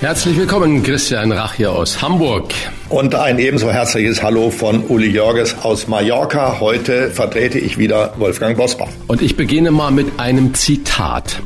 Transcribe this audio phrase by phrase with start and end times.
[0.00, 2.54] Herzlich willkommen, Christian Rach hier aus Hamburg.
[2.88, 6.58] Und ein ebenso herzliches Hallo von Uli Jorges aus Mallorca.
[6.58, 8.88] Heute vertrete ich wieder Wolfgang Bosbach.
[9.08, 11.42] Und ich beginne mal mit einem Zitat.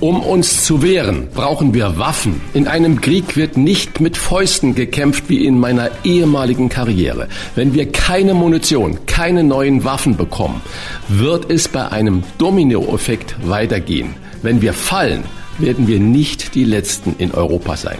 [0.00, 2.40] Um uns zu wehren, brauchen wir Waffen.
[2.54, 7.28] In einem Krieg wird nicht mit Fäusten gekämpft wie in meiner ehemaligen Karriere.
[7.56, 10.62] Wenn wir keine Munition, keine neuen Waffen bekommen,
[11.08, 14.14] wird es bei einem Dominoeffekt weitergehen.
[14.40, 15.24] Wenn wir fallen,
[15.58, 17.98] werden wir nicht die Letzten in Europa sein.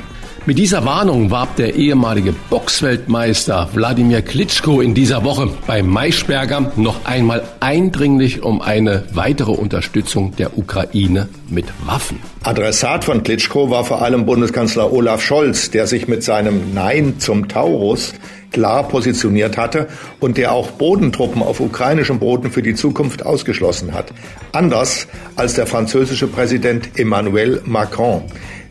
[0.48, 7.04] Mit dieser Warnung warb der ehemalige Boxweltmeister Wladimir Klitschko in dieser Woche bei Maischberger noch
[7.04, 12.18] einmal eindringlich um eine weitere Unterstützung der Ukraine mit Waffen.
[12.44, 17.48] Adressat von Klitschko war vor allem Bundeskanzler Olaf Scholz, der sich mit seinem Nein zum
[17.48, 18.14] Taurus
[18.50, 19.88] klar positioniert hatte
[20.20, 24.12] und der auch Bodentruppen auf ukrainischem Boden für die Zukunft ausgeschlossen hat.
[24.52, 28.22] Anders als der französische Präsident Emmanuel Macron.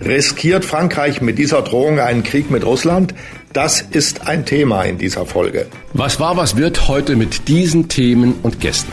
[0.03, 3.15] Riskiert Frankreich mit dieser Drohung einen Krieg mit Russland?
[3.53, 5.67] Das ist ein Thema in dieser Folge.
[5.93, 8.91] Was war, was wird heute mit diesen Themen und Gästen?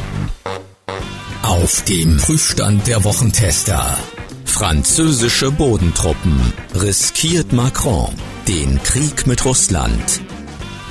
[1.43, 3.99] Auf dem Prüfstand der Wochentester.
[4.47, 8.09] Französische Bodentruppen riskiert Macron
[8.49, 10.24] den Krieg mit Russland.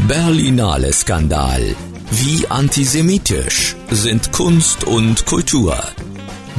[0.08, 1.76] Berlinale Skandal.
[2.12, 5.82] Wie antisemitisch sind Kunst und Kultur?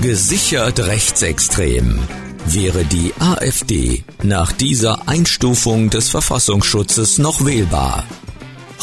[0.01, 1.99] Gesichert rechtsextrem.
[2.47, 8.05] Wäre die AfD nach dieser Einstufung des Verfassungsschutzes noch wählbar?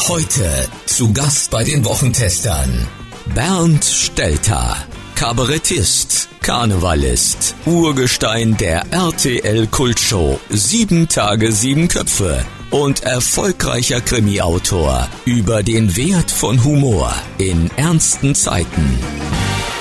[0.06, 2.86] Heute zu Gast bei den Wochentestern
[3.34, 4.76] Bernd Stelter,
[5.16, 15.94] Kabarettist, Karnevalist, Urgestein der RTL Kultshow Sieben Tage, sieben Köpfe und erfolgreicher Krimiautor über den
[15.94, 18.98] Wert von Humor in ernsten Zeiten.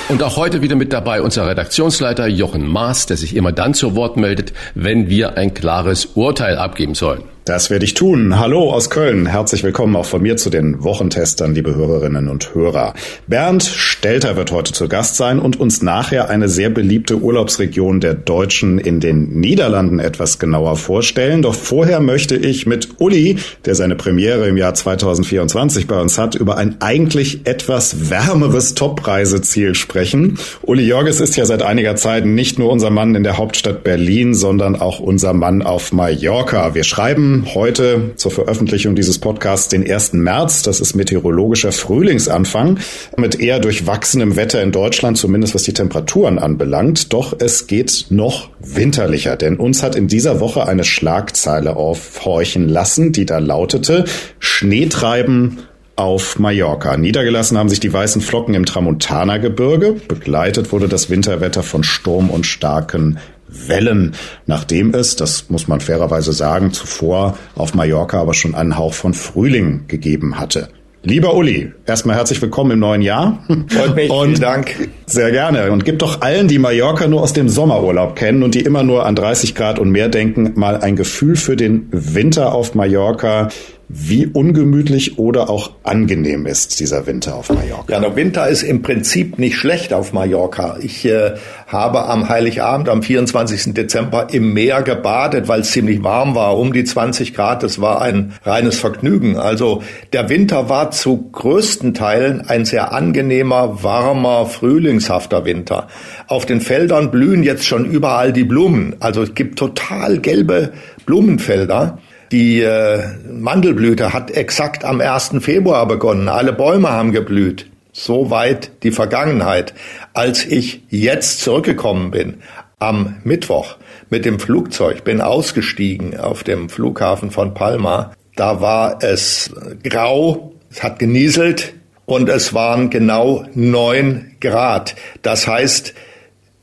[0.10, 3.96] Und auch heute wieder mit dabei unser Redaktionsleiter Jochen Maas, der sich immer dann zu
[3.96, 7.24] Wort meldet, wenn wir ein klares Urteil abgeben sollen.
[7.46, 8.38] Das werde ich tun.
[8.38, 9.26] Hallo aus Köln.
[9.26, 12.94] Herzlich willkommen auch von mir zu den Wochentestern, liebe Hörerinnen und Hörer.
[13.26, 13.64] Bernd
[14.02, 18.80] Stelter wird heute zu Gast sein und uns nachher eine sehr beliebte Urlaubsregion der Deutschen
[18.80, 21.44] in den Niederlanden etwas genauer vorstellen.
[21.44, 26.34] Doch vorher möchte ich mit Uli, der seine Premiere im Jahr 2024 bei uns hat,
[26.34, 30.40] über ein eigentlich etwas wärmeres Top-Reiseziel sprechen.
[30.64, 34.34] Uli Jorges ist ja seit einiger Zeit nicht nur unser Mann in der Hauptstadt Berlin,
[34.34, 36.74] sondern auch unser Mann auf Mallorca.
[36.74, 40.14] Wir schreiben heute zur Veröffentlichung dieses Podcasts den 1.
[40.14, 40.64] März.
[40.64, 42.80] Das ist meteorologischer Frühlingsanfang
[43.16, 43.60] mit eher
[43.92, 47.12] durchwachsenem Wetter in Deutschland, zumindest was die Temperaturen anbelangt.
[47.12, 53.12] Doch es geht noch winterlicher, denn uns hat in dieser Woche eine Schlagzeile aufhorchen lassen,
[53.12, 54.06] die da lautete
[54.40, 55.60] Schneetreiben
[55.98, 56.96] auf Mallorca.
[56.96, 59.98] Niedergelassen haben sich die weißen Flocken im Tramontana-Gebirge.
[60.08, 63.20] Begleitet wurde das Winterwetter von Sturm und starken
[63.50, 64.14] Wellen,
[64.46, 69.14] nachdem es, das muss man fairerweise sagen, zuvor auf Mallorca aber schon einen Hauch von
[69.14, 70.70] Frühling gegeben hatte.
[71.04, 73.44] Lieber Uli, erstmal herzlich willkommen im neuen Jahr.
[73.70, 74.90] Freut mich, und vielen Dank.
[75.08, 75.72] Sehr gerne.
[75.72, 79.08] Und gib doch allen, die Mallorca nur aus dem Sommerurlaub kennen und die immer nur
[79.08, 83.50] an 30 Grad und mehr denken, mal ein Gefühl für den Winter auf Mallorca
[83.94, 87.92] wie ungemütlich oder auch angenehm ist dieser Winter auf Mallorca.
[87.92, 90.78] Ja, der Winter ist im Prinzip nicht schlecht auf Mallorca.
[90.82, 91.34] Ich äh,
[91.68, 93.74] habe am Heiligabend, am 24.
[93.74, 97.64] Dezember im Meer gebadet, weil es ziemlich warm war, um die 20 Grad.
[97.64, 99.38] Das war ein reines Vergnügen.
[99.38, 105.88] Also der Winter war zu größten Teilen ein sehr angenehmer, warmer, frühlingshafter Winter.
[106.28, 108.96] Auf den Feldern blühen jetzt schon überall die Blumen.
[109.00, 110.72] Also es gibt total gelbe
[111.06, 111.98] Blumenfelder.
[112.32, 115.34] Die äh, Mandelblüte hat exakt am 1.
[115.42, 116.30] Februar begonnen.
[116.30, 117.70] Alle Bäume haben geblüht.
[117.92, 119.74] Soweit die Vergangenheit.
[120.14, 122.38] Als ich jetzt zurückgekommen bin,
[122.80, 123.76] am Mittwoch
[124.10, 129.54] mit dem Flugzeug, bin ausgestiegen auf dem Flughafen von Palma, da war es
[129.84, 131.74] grau, es hat genieselt
[132.06, 134.96] und es waren genau neun Grad.
[135.22, 135.94] Das heißt,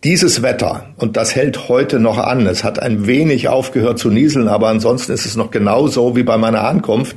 [0.05, 4.49] dieses Wetter, und das hält heute noch an, es hat ein wenig aufgehört zu nieseln,
[4.49, 7.17] aber ansonsten ist es noch genauso wie bei meiner Ankunft.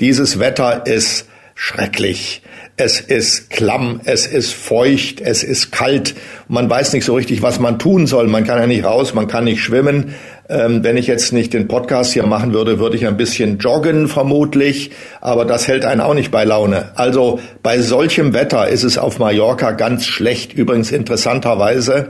[0.00, 2.42] Dieses Wetter ist schrecklich.
[2.76, 6.16] Es ist klamm, es ist feucht, es ist kalt.
[6.48, 8.26] Man weiß nicht so richtig, was man tun soll.
[8.26, 10.16] Man kann ja nicht raus, man kann nicht schwimmen.
[10.48, 14.08] Ähm, wenn ich jetzt nicht den Podcast hier machen würde, würde ich ein bisschen joggen
[14.08, 14.90] vermutlich.
[15.20, 16.90] Aber das hält einen auch nicht bei Laune.
[16.96, 20.52] Also bei solchem Wetter ist es auf Mallorca ganz schlecht.
[20.52, 22.08] Übrigens interessanterweise,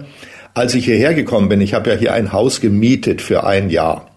[0.54, 4.13] als ich hierher gekommen bin, ich habe ja hier ein Haus gemietet für ein Jahr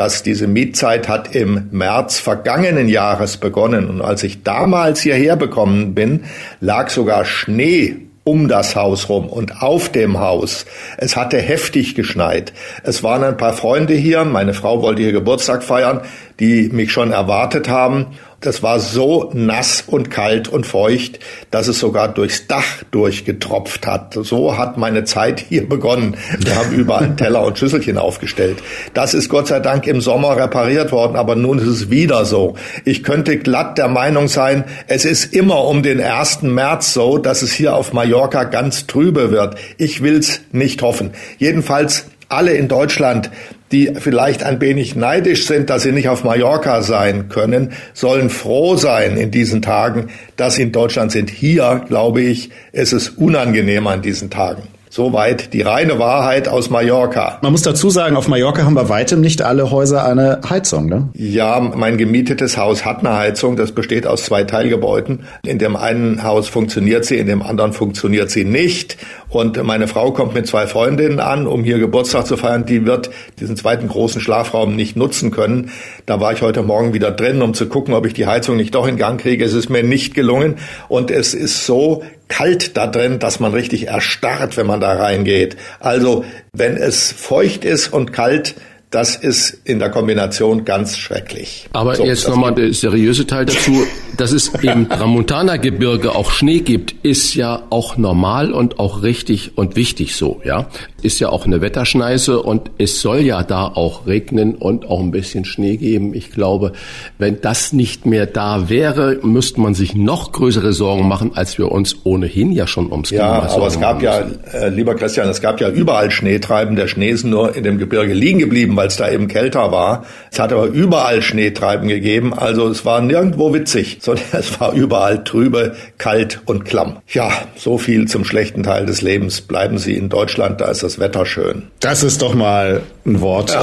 [0.00, 3.86] dass diese Mietzeit hat im März vergangenen Jahres begonnen.
[3.90, 6.24] Und als ich damals hierher bekommen bin,
[6.58, 10.64] lag sogar Schnee um das Haus rum und auf dem Haus.
[10.96, 12.54] Es hatte heftig geschneit.
[12.82, 14.24] Es waren ein paar Freunde hier.
[14.24, 16.00] Meine Frau wollte hier Geburtstag feiern,
[16.38, 18.06] die mich schon erwartet haben.
[18.40, 21.18] Das war so nass und kalt und feucht,
[21.50, 24.14] dass es sogar durchs Dach durchgetropft hat.
[24.14, 26.16] So hat meine Zeit hier begonnen.
[26.38, 28.56] Wir haben überall Teller und Schüsselchen aufgestellt.
[28.94, 32.54] Das ist Gott sei Dank im Sommer repariert worden, aber nun ist es wieder so.
[32.86, 36.40] Ich könnte glatt der Meinung sein, es ist immer um den 1.
[36.40, 39.56] März so, dass es hier auf Mallorca ganz trübe wird.
[39.76, 41.10] Ich will's nicht hoffen.
[41.36, 43.30] Jedenfalls alle in Deutschland,
[43.72, 48.76] die vielleicht ein wenig neidisch sind, dass sie nicht auf Mallorca sein können, sollen froh
[48.76, 51.30] sein in diesen Tagen, dass sie in Deutschland sind.
[51.30, 54.62] Hier, glaube ich, ist es unangenehm an diesen Tagen.
[54.92, 57.38] Soweit die reine Wahrheit aus Mallorca.
[57.42, 61.08] Man muss dazu sagen, auf Mallorca haben bei weitem nicht alle Häuser eine Heizung, ne?
[61.14, 63.54] Ja, mein gemietetes Haus hat eine Heizung.
[63.54, 65.20] Das besteht aus zwei Teilgebäuden.
[65.46, 68.96] In dem einen Haus funktioniert sie, in dem anderen funktioniert sie nicht.
[69.30, 72.66] Und meine Frau kommt mit zwei Freundinnen an, um hier Geburtstag zu feiern.
[72.66, 75.70] Die wird diesen zweiten großen Schlafraum nicht nutzen können.
[76.04, 78.74] Da war ich heute Morgen wieder drin, um zu gucken, ob ich die Heizung nicht
[78.74, 79.44] doch in Gang kriege.
[79.44, 80.56] Es ist mir nicht gelungen.
[80.88, 85.56] Und es ist so kalt da drin, dass man richtig erstarrt, wenn man da reingeht.
[85.78, 88.56] Also wenn es feucht ist und kalt,
[88.90, 91.68] das ist in der Kombination ganz schrecklich.
[91.72, 93.86] Aber so, jetzt nochmal der seriöse Teil dazu.
[94.16, 99.76] Dass es im Tramontana-Gebirge auch Schnee gibt, ist ja auch normal und auch richtig und
[99.76, 100.68] wichtig so, ja.
[101.02, 105.10] Ist ja auch eine Wetterschneise und es soll ja da auch regnen und auch ein
[105.10, 106.12] bisschen Schnee geben.
[106.12, 106.72] Ich glaube,
[107.18, 111.72] wenn das nicht mehr da wäre, müsste man sich noch größere Sorgen machen, als wir
[111.72, 115.40] uns ohnehin ja schon ums Klima Ja, aber es gab ja, äh, lieber Christian, es
[115.40, 116.76] gab ja überall Schneetreiben.
[116.76, 120.04] Der Schnee ist nur in dem Gebirge liegen geblieben, weil es da eben kälter war.
[120.30, 122.34] Es hat aber überall Schneetreiben gegeben.
[122.34, 126.98] Also es war nirgendwo witzig, sondern es war überall trübe, kalt und klamm.
[127.08, 129.40] Ja, so viel zum schlechten Teil des Lebens.
[129.42, 131.68] Bleiben Sie in Deutschland, da ist das Wetter schön.
[131.80, 132.82] Das ist doch mal
[133.20, 133.62] Wort ja.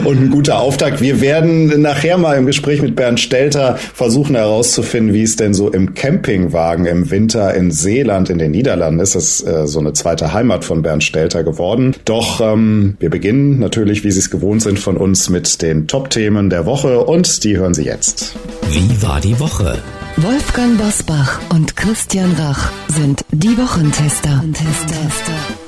[0.04, 1.00] und ein guter Auftakt.
[1.00, 5.70] Wir werden nachher mal im Gespräch mit Bernd Stelter versuchen herauszufinden, wie es denn so
[5.70, 9.14] im Campingwagen im Winter in Seeland in den Niederlanden ist.
[9.14, 11.94] Das ist äh, so eine zweite Heimat von Bernd Stelter geworden.
[12.04, 16.50] Doch ähm, wir beginnen natürlich, wie Sie es gewohnt sind, von uns mit den Top-Themen
[16.50, 18.36] der Woche und die hören Sie jetzt.
[18.70, 19.78] Wie war die Woche?
[20.18, 24.30] Wolfgang Bosbach und Christian Rach sind die Wochentester.
[24.30, 25.65] Wochentester.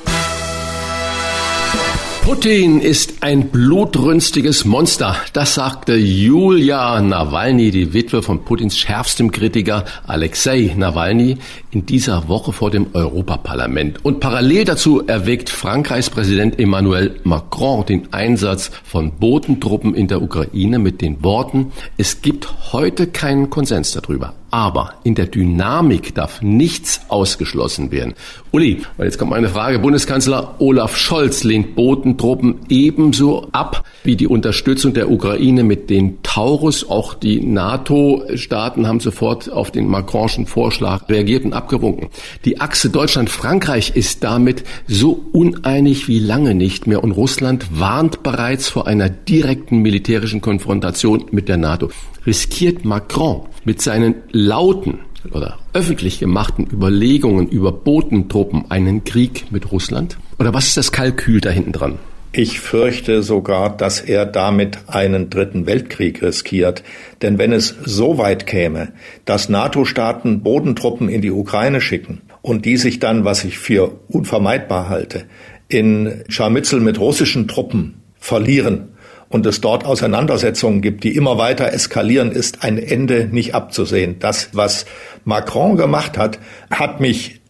[2.28, 5.16] Putin ist ein blutrünstiges Monster.
[5.32, 11.38] Das sagte Julia Nawalny, die Witwe von Putins schärfstem Kritiker Alexei Nawalny,
[11.70, 14.04] in dieser Woche vor dem Europaparlament.
[14.04, 20.78] Und parallel dazu erwägt Frankreichs Präsident Emmanuel Macron den Einsatz von Bodentruppen in der Ukraine
[20.78, 24.34] mit den Worten, es gibt heute keinen Konsens darüber.
[24.50, 28.14] Aber in der Dynamik darf nichts ausgeschlossen werden.
[28.50, 29.78] Uli, jetzt kommt meine Frage.
[29.78, 36.88] Bundeskanzler Olaf Scholz lehnt Bodentruppen ebenso ab wie die Unterstützung der Ukraine mit den Taurus.
[36.88, 42.08] Auch die NATO-Staaten haben sofort auf den Macronschen Vorschlag reagiert und abgewunken.
[42.46, 48.68] Die Achse Deutschland-Frankreich ist damit so uneinig wie lange nicht mehr und Russland warnt bereits
[48.68, 51.90] vor einer direkten militärischen Konfrontation mit der NATO.
[52.24, 55.00] Riskiert Macron mit seinen lauten
[55.32, 60.16] oder öffentlich gemachten Überlegungen über Bodentruppen einen Krieg mit Russland?
[60.38, 61.98] Oder was ist das Kalkül da hinten dran?
[62.32, 66.82] Ich fürchte sogar, dass er damit einen dritten Weltkrieg riskiert.
[67.23, 68.92] Denn wenn es so weit käme,
[69.25, 74.90] dass NATO-Staaten Bodentruppen in die Ukraine schicken und die sich dann, was ich für unvermeidbar
[74.90, 75.25] halte,
[75.68, 78.90] in Scharmützel mit russischen Truppen verlieren
[79.30, 84.18] und es dort Auseinandersetzungen gibt, die immer weiter eskalieren, ist ein Ende nicht abzusehen.
[84.18, 84.85] Das, was
[85.25, 86.38] Macron gemacht hat,
[86.70, 87.40] hat mich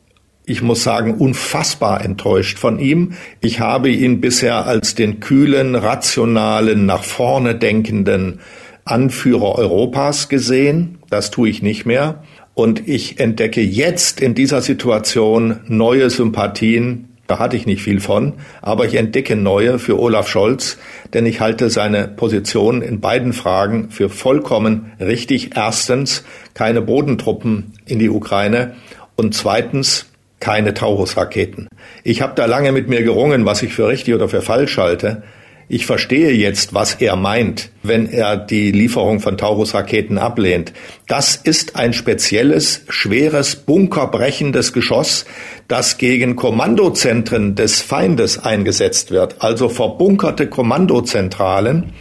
[0.48, 3.12] ich muss sagen, unfassbar enttäuscht von ihm.
[3.40, 8.40] Ich habe ihn bisher als den kühlen, rationalen, nach vorne denkenden
[8.84, 10.98] Anführer Europas gesehen.
[11.10, 12.22] Das tue ich nicht mehr.
[12.54, 18.32] Und ich entdecke jetzt in dieser Situation neue Sympathien Da hatte ich nicht viel von,
[18.62, 20.78] aber ich entdecke neue für Olaf Scholz,
[21.12, 25.50] denn ich halte seine Position in beiden Fragen für vollkommen richtig.
[25.54, 26.24] Erstens,
[26.54, 28.76] keine Bodentruppen in die Ukraine
[29.14, 30.06] und zweitens,
[30.40, 31.68] keine Taurus-Raketen.
[32.04, 35.22] Ich habe da lange mit mir gerungen, was ich für richtig oder für falsch halte.
[35.70, 40.72] Ich verstehe jetzt, was er meint, wenn er die Lieferung von Taurus-Raketen ablehnt.
[41.06, 45.26] Das ist ein spezielles, schweres, bunkerbrechendes Geschoss,
[45.66, 51.92] das gegen Kommandozentren des Feindes eingesetzt wird, also verbunkerte Kommandozentralen.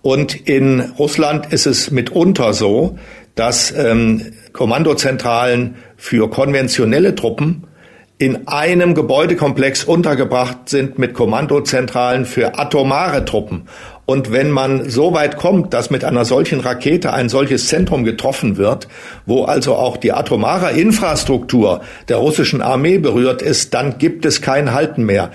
[0.00, 2.98] Und in Russland ist es mitunter so,
[3.34, 7.67] dass ähm, Kommandozentralen für konventionelle Truppen
[8.18, 13.68] in einem Gebäudekomplex untergebracht sind mit Kommandozentralen für atomare Truppen.
[14.06, 18.56] Und wenn man so weit kommt, dass mit einer solchen Rakete ein solches Zentrum getroffen
[18.56, 18.88] wird,
[19.24, 24.72] wo also auch die atomare Infrastruktur der russischen Armee berührt ist, dann gibt es kein
[24.72, 25.30] Halten mehr.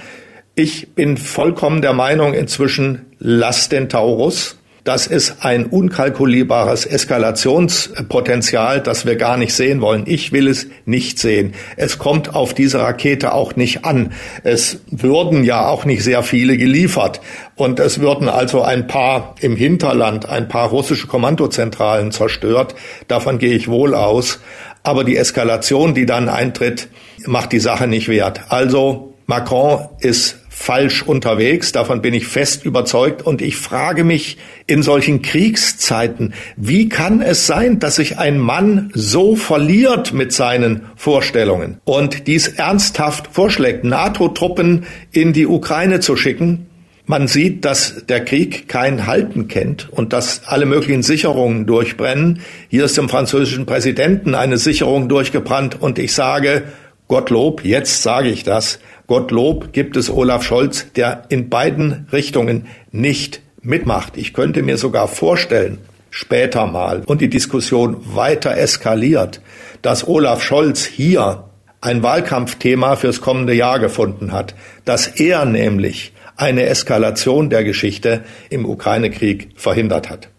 [0.55, 9.05] Ich bin vollkommen der Meinung inzwischen, lass den Taurus, das ist ein unkalkulierbares Eskalationspotenzial, das
[9.05, 10.03] wir gar nicht sehen wollen.
[10.05, 11.53] Ich will es nicht sehen.
[11.77, 14.11] Es kommt auf diese Rakete auch nicht an.
[14.43, 17.21] Es würden ja auch nicht sehr viele geliefert.
[17.55, 22.75] Und es würden also ein paar im Hinterland, ein paar russische Kommandozentralen zerstört.
[23.07, 24.41] Davon gehe ich wohl aus.
[24.83, 26.89] Aber die Eskalation, die dann eintritt,
[27.25, 28.41] macht die Sache nicht wert.
[28.49, 33.21] Also Macron ist falsch unterwegs, davon bin ich fest überzeugt.
[33.21, 38.91] Und ich frage mich in solchen Kriegszeiten, wie kann es sein, dass sich ein Mann
[38.93, 46.67] so verliert mit seinen Vorstellungen und dies ernsthaft vorschlägt, NATO-Truppen in die Ukraine zu schicken,
[47.05, 52.39] man sieht, dass der Krieg kein Halten kennt und dass alle möglichen Sicherungen durchbrennen.
[52.69, 55.81] Hier ist dem französischen Präsidenten eine Sicherung durchgebrannt.
[55.81, 56.63] Und ich sage,
[57.09, 63.41] Gottlob, jetzt sage ich das, Gottlob gibt es Olaf Scholz, der in beiden Richtungen nicht
[63.61, 64.17] mitmacht.
[64.17, 65.79] Ich könnte mir sogar vorstellen,
[66.09, 69.41] später mal und die Diskussion weiter eskaliert,
[69.81, 71.45] dass Olaf Scholz hier
[71.81, 74.55] ein Wahlkampfthema fürs kommende Jahr gefunden hat,
[74.85, 80.29] dass er nämlich eine Eskalation der Geschichte im Ukraine-Krieg verhindert hat.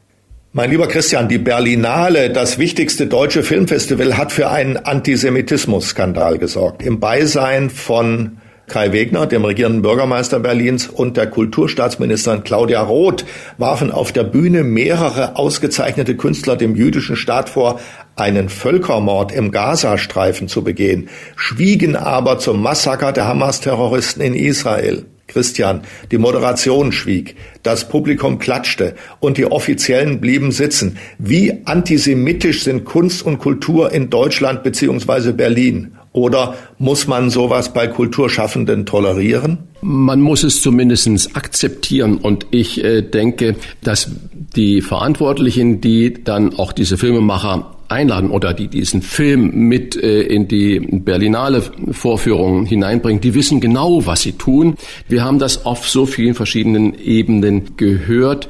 [0.52, 6.82] Mein lieber Christian, die Berlinale, das wichtigste deutsche Filmfestival, hat für einen Antisemitismus-Skandal gesorgt.
[6.82, 13.24] Im Beisein von Kai Wegner, dem regierenden Bürgermeister Berlins, und der Kulturstaatsministerin Claudia Roth
[13.58, 17.78] warfen auf der Bühne mehrere ausgezeichnete Künstler dem jüdischen Staat vor,
[18.16, 25.04] einen Völkermord im Gazastreifen zu begehen, schwiegen aber zum Massaker der Hamas-Terroristen in Israel.
[25.26, 30.98] Christian, die Moderation schwieg, das Publikum klatschte und die Offiziellen blieben sitzen.
[31.18, 35.32] Wie antisemitisch sind Kunst und Kultur in Deutschland bzw.
[35.32, 35.96] Berlin?
[36.14, 39.58] Oder muss man sowas bei Kulturschaffenden tolerieren?
[39.80, 44.12] Man muss es zumindest akzeptieren und ich äh, denke, dass
[44.54, 50.46] die Verantwortlichen, die dann auch diese Filmemacher einladen oder die diesen Film mit äh, in
[50.46, 54.76] die Berlinale Vorführung hineinbringen, die wissen genau, was sie tun.
[55.08, 58.48] Wir haben das auf so vielen verschiedenen Ebenen gehört.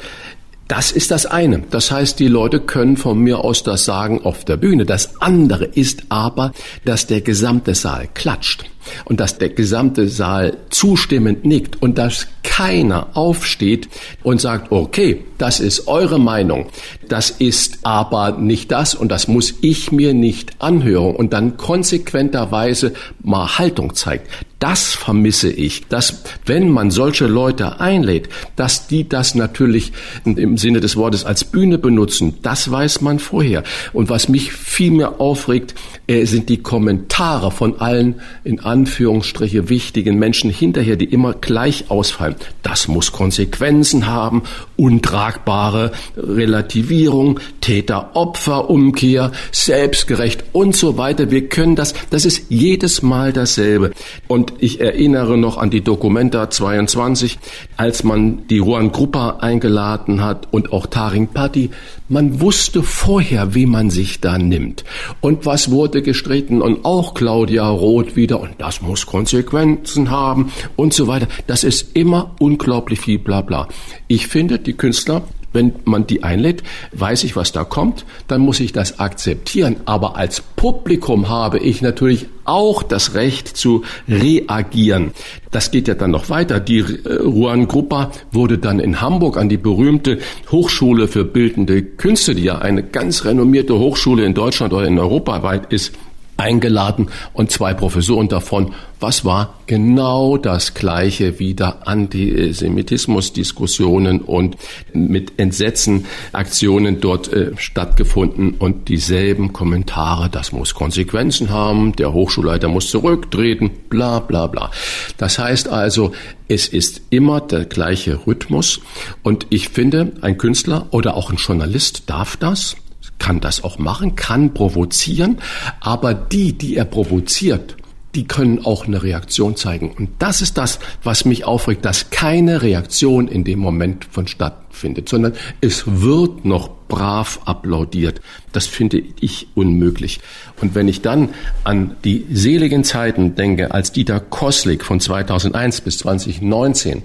[0.68, 1.62] Das ist das eine.
[1.70, 4.86] Das heißt, die Leute können von mir aus das sagen auf der Bühne.
[4.86, 6.52] Das andere ist aber,
[6.84, 8.64] dass der gesamte Saal klatscht
[9.04, 13.88] und dass der gesamte Saal zustimmend nickt und dass keiner aufsteht
[14.22, 16.66] und sagt, okay, das ist eure Meinung,
[17.08, 22.94] das ist aber nicht das und das muss ich mir nicht anhören und dann konsequenterweise
[23.22, 24.28] mal Haltung zeigt.
[24.64, 29.92] Das vermisse ich, dass wenn man solche Leute einlädt, dass die das natürlich
[30.24, 33.62] im Sinne des Wortes als Bühne benutzen, das weiß man vorher.
[33.92, 35.74] Und was mich viel mehr aufregt,
[36.06, 42.36] äh, sind die Kommentare von allen in Anführungsstriche wichtigen Menschen hinterher, die immer gleich ausfallen.
[42.62, 44.44] Das muss Konsequenzen haben,
[44.76, 51.30] untragbare Relativierung, Täter-Opfer-Umkehr, selbstgerecht und so weiter.
[51.30, 53.90] Wir können das, das ist jedes Mal dasselbe.
[54.26, 57.38] Und ich erinnere noch an die Dokumenta 22,
[57.76, 61.70] als man die Juan Gruppa eingeladen hat und auch Taring Patti.
[62.08, 64.84] Man wusste vorher, wie man sich da nimmt.
[65.20, 66.62] Und was wurde gestritten?
[66.62, 68.40] Und auch Claudia Roth wieder.
[68.40, 71.28] Und das muss Konsequenzen haben und so weiter.
[71.46, 73.68] Das ist immer unglaublich viel Blabla.
[74.06, 75.22] Ich finde, die Künstler
[75.54, 79.76] wenn man die einlädt, weiß ich, was da kommt, dann muss ich das akzeptieren.
[79.86, 85.12] Aber als Publikum habe ich natürlich auch das Recht zu reagieren.
[85.50, 86.60] Das geht ja dann noch weiter.
[86.60, 90.18] Die äh, Ruan Gruppa wurde dann in Hamburg an die berühmte
[90.50, 95.42] Hochschule für bildende Künste, die ja eine ganz renommierte Hochschule in Deutschland oder in Europa
[95.42, 95.94] weit ist,
[96.36, 98.74] eingeladen und zwei Professoren davon.
[99.00, 104.56] Was war genau das gleiche wieder Antisemitismusdiskussionen und
[104.92, 112.68] mit Entsetzen Aktionen dort äh, stattgefunden und dieselben Kommentare, das muss Konsequenzen haben, der Hochschulleiter
[112.68, 114.70] muss zurücktreten, bla bla bla.
[115.18, 116.12] Das heißt also,
[116.48, 118.80] es ist immer der gleiche Rhythmus
[119.22, 122.76] und ich finde, ein Künstler oder auch ein Journalist darf das
[123.18, 125.38] kann das auch machen, kann provozieren,
[125.80, 127.76] aber die, die er provoziert,
[128.14, 129.90] die können auch eine Reaktion zeigen.
[129.90, 135.08] Und das ist das, was mich aufregt, dass keine Reaktion in dem Moment vonstatten findet,
[135.08, 138.20] sondern es wird noch brav applaudiert.
[138.52, 140.20] Das finde ich unmöglich.
[140.60, 141.30] Und wenn ich dann
[141.64, 147.02] an die seligen Zeiten denke, als Dieter Koslik von 2001 bis 2019,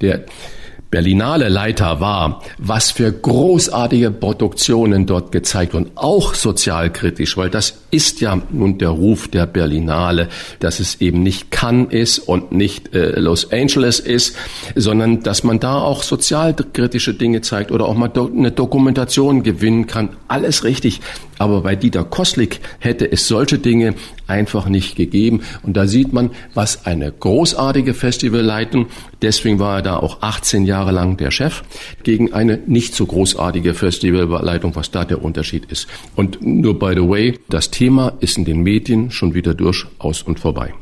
[0.00, 0.24] der
[0.90, 8.22] Berlinale Leiter war, was für großartige Produktionen dort gezeigt wurden, auch sozialkritisch, weil das ist
[8.22, 10.28] ja nun der Ruf der Berlinale,
[10.60, 14.34] dass es eben nicht Cannes ist und nicht äh, Los Angeles ist,
[14.74, 19.86] sondern dass man da auch sozialkritische Dinge zeigt oder auch mal do eine Dokumentation gewinnen
[19.86, 20.10] kann.
[20.26, 21.00] Alles richtig.
[21.38, 23.94] Aber bei Dieter Koslik hätte es solche Dinge
[24.28, 25.42] einfach nicht gegeben.
[25.62, 28.86] Und da sieht man, was eine großartige Festivalleitung,
[29.22, 31.62] deswegen war er da auch 18 Jahre lang der Chef,
[32.02, 35.88] gegen eine nicht so großartige Festivalleitung, was da der Unterschied ist.
[36.14, 40.38] Und nur by the way, das Thema ist in den Medien schon wieder durchaus und
[40.38, 40.74] vorbei.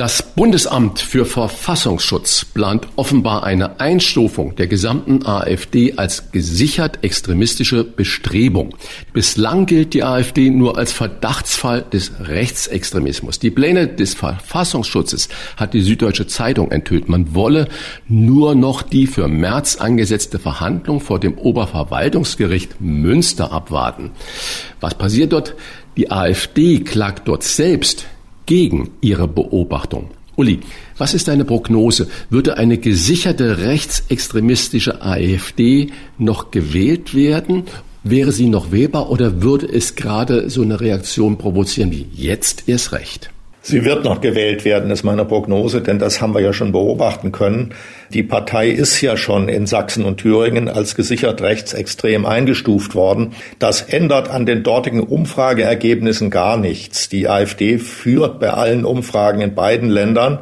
[0.00, 8.74] Das Bundesamt für Verfassungsschutz plant offenbar eine Einstufung der gesamten AfD als gesichert extremistische Bestrebung.
[9.12, 13.40] Bislang gilt die AfD nur als Verdachtsfall des Rechtsextremismus.
[13.40, 15.28] Die Pläne des Verfassungsschutzes
[15.58, 17.10] hat die Süddeutsche Zeitung enthüllt.
[17.10, 17.68] Man wolle
[18.08, 24.12] nur noch die für März angesetzte Verhandlung vor dem Oberverwaltungsgericht Münster abwarten.
[24.80, 25.56] Was passiert dort?
[25.98, 28.06] Die AfD klagt dort selbst
[28.50, 30.10] gegen Ihre Beobachtung.
[30.34, 30.58] Uli,
[30.98, 32.08] was ist deine Prognose?
[32.30, 37.62] Würde eine gesicherte rechtsextremistische AfD noch gewählt werden?
[38.02, 42.90] Wäre sie noch wählbar oder würde es gerade so eine Reaktion provozieren wie jetzt erst
[42.90, 43.29] recht?
[43.62, 47.30] Sie wird noch gewählt werden, ist meine Prognose, denn das haben wir ja schon beobachten
[47.30, 47.74] können.
[48.10, 53.34] Die Partei ist ja schon in Sachsen und Thüringen als gesichert rechtsextrem eingestuft worden.
[53.58, 57.10] Das ändert an den dortigen Umfrageergebnissen gar nichts.
[57.10, 60.38] Die AfD führt bei allen Umfragen in beiden Ländern.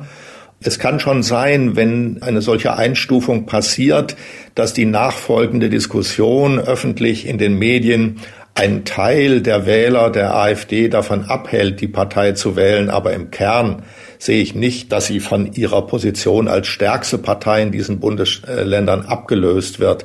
[0.61, 4.17] Es kann schon sein, wenn eine solche Einstufung passiert,
[4.55, 8.21] dass die nachfolgende Diskussion öffentlich in den Medien
[8.59, 13.85] ein Teil der Wähler der AfD davon abhält, die Partei zu wählen, aber im Kern
[14.19, 19.79] sehe ich nicht, dass sie von ihrer Position als stärkste Partei in diesen Bundesländern abgelöst
[19.79, 20.05] wird.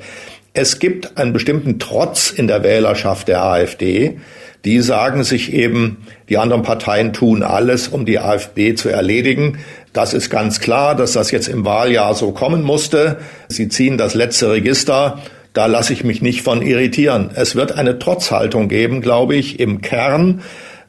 [0.54, 4.20] Es gibt einen bestimmten Trotz in der Wählerschaft der AfD.
[4.66, 9.58] Die sagen sich eben, die anderen Parteien tun alles, um die AfD zu erledigen.
[9.94, 13.18] Das ist ganz klar, dass das jetzt im Wahljahr so kommen musste.
[13.48, 17.30] Sie ziehen das letzte Register da lasse ich mich nicht von irritieren.
[17.34, 20.42] Es wird eine Trotzhaltung geben, glaube ich, im Kern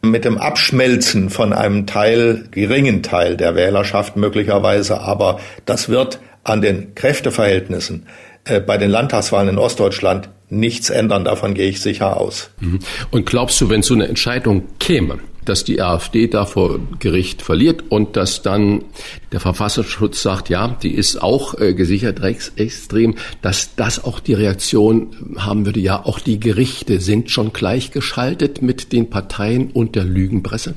[0.02, 6.60] mit dem Abschmelzen von einem Teil, geringen Teil der Wählerschaft möglicherweise, aber das wird an
[6.60, 8.06] den Kräfteverhältnissen
[8.44, 11.24] äh, bei den Landtagswahlen in Ostdeutschland nichts ändern.
[11.24, 12.50] Davon gehe ich sicher aus.
[12.60, 12.80] Mhm.
[13.10, 17.84] Und glaubst du, wenn so eine Entscheidung käme, dass die AfD da vor Gericht verliert
[17.88, 18.84] und dass dann
[19.32, 25.36] der Verfassungsschutz sagt, ja, die ist auch äh, gesichert rechtsextrem, dass das auch die Reaktion
[25.38, 30.74] haben würde, ja, auch die Gerichte sind schon gleichgeschaltet mit den Parteien und der Lügenpresse?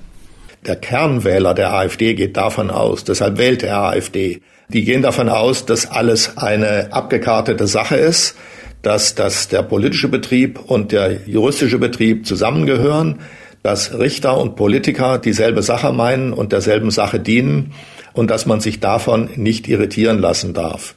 [0.66, 4.42] Der Kernwähler der AfD geht davon aus, deshalb wählt er AfD.
[4.70, 8.36] Die gehen davon aus, dass alles eine abgekartete Sache ist,
[8.82, 13.20] dass, dass der politische Betrieb und der juristische Betrieb zusammengehören,
[13.64, 17.74] dass Richter und Politiker dieselbe Sache meinen und derselben Sache dienen
[18.14, 20.96] und dass man sich davon nicht irritieren lassen darf.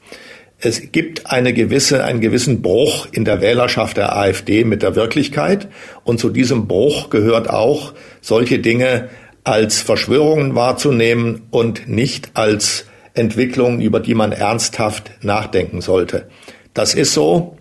[0.59, 5.69] Es gibt eine gewisse, einen gewissen Bruch in der Wählerschaft der AfD mit der Wirklichkeit
[6.05, 9.09] und zu diesem Bruch gehört auch, solche Dinge
[9.43, 16.29] als Verschwörungen wahrzunehmen und nicht als Entwicklungen, über die man ernsthaft nachdenken sollte.
[16.75, 17.57] Das ist so.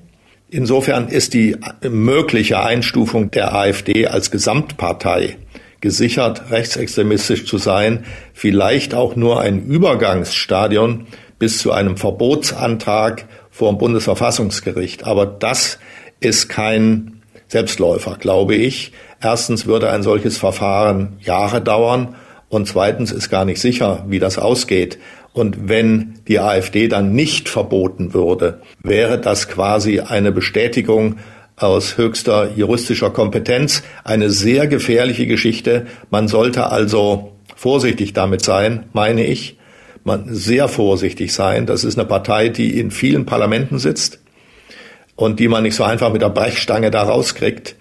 [0.52, 1.58] Insofern ist die
[1.88, 5.38] mögliche Einstufung der AfD als Gesamtpartei
[5.80, 11.06] gesichert rechtsextremistisch zu sein, vielleicht auch nur ein Übergangsstadion
[11.38, 15.06] bis zu einem Verbotsantrag vor dem Bundesverfassungsgericht.
[15.06, 15.78] Aber das
[16.20, 18.92] ist kein Selbstläufer, glaube ich.
[19.22, 22.16] Erstens würde ein solches Verfahren Jahre dauern
[22.50, 24.98] und zweitens ist gar nicht sicher, wie das ausgeht.
[25.40, 31.16] Und wenn die AfD dann nicht verboten würde, wäre das quasi eine Bestätigung
[31.56, 33.82] aus höchster juristischer Kompetenz.
[34.04, 35.88] Eine sehr gefährliche Geschichte.
[36.10, 39.58] Man sollte also vorsichtig damit sein, meine ich.
[40.04, 41.66] Man sehr vorsichtig sein.
[41.66, 44.20] Das ist eine Partei, die in vielen Parlamenten sitzt
[45.16, 47.78] und die man nicht so einfach mit der Brechstange da rauskriegt.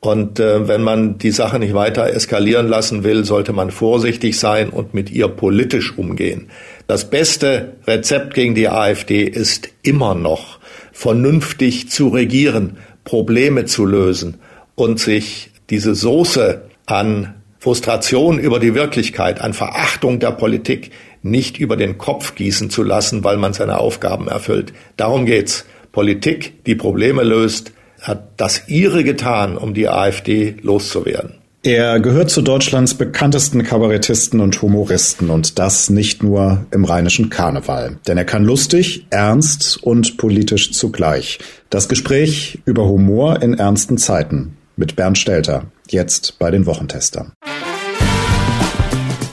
[0.00, 4.68] Und äh, wenn man die Sache nicht weiter eskalieren lassen will, sollte man vorsichtig sein
[4.68, 6.48] und mit ihr politisch umgehen.
[6.86, 10.58] Das beste Rezept gegen die AfD ist immer noch,
[10.92, 14.38] vernünftig zu regieren, Probleme zu lösen
[14.74, 20.90] und sich diese Soße an Frustration über die Wirklichkeit, an Verachtung der Politik
[21.22, 24.74] nicht über den Kopf gießen zu lassen, weil man seine Aufgaben erfüllt.
[24.96, 25.64] Darum geht's.
[25.90, 31.43] Politik, die Probleme löst, hat das ihre getan, um die AfD loszuwerden.
[31.66, 37.96] Er gehört zu Deutschlands bekanntesten Kabarettisten und Humoristen und das nicht nur im rheinischen Karneval.
[38.06, 41.38] Denn er kann lustig, ernst und politisch zugleich.
[41.70, 47.32] Das Gespräch über Humor in ernsten Zeiten mit Bernd Stelter, jetzt bei den Wochentestern.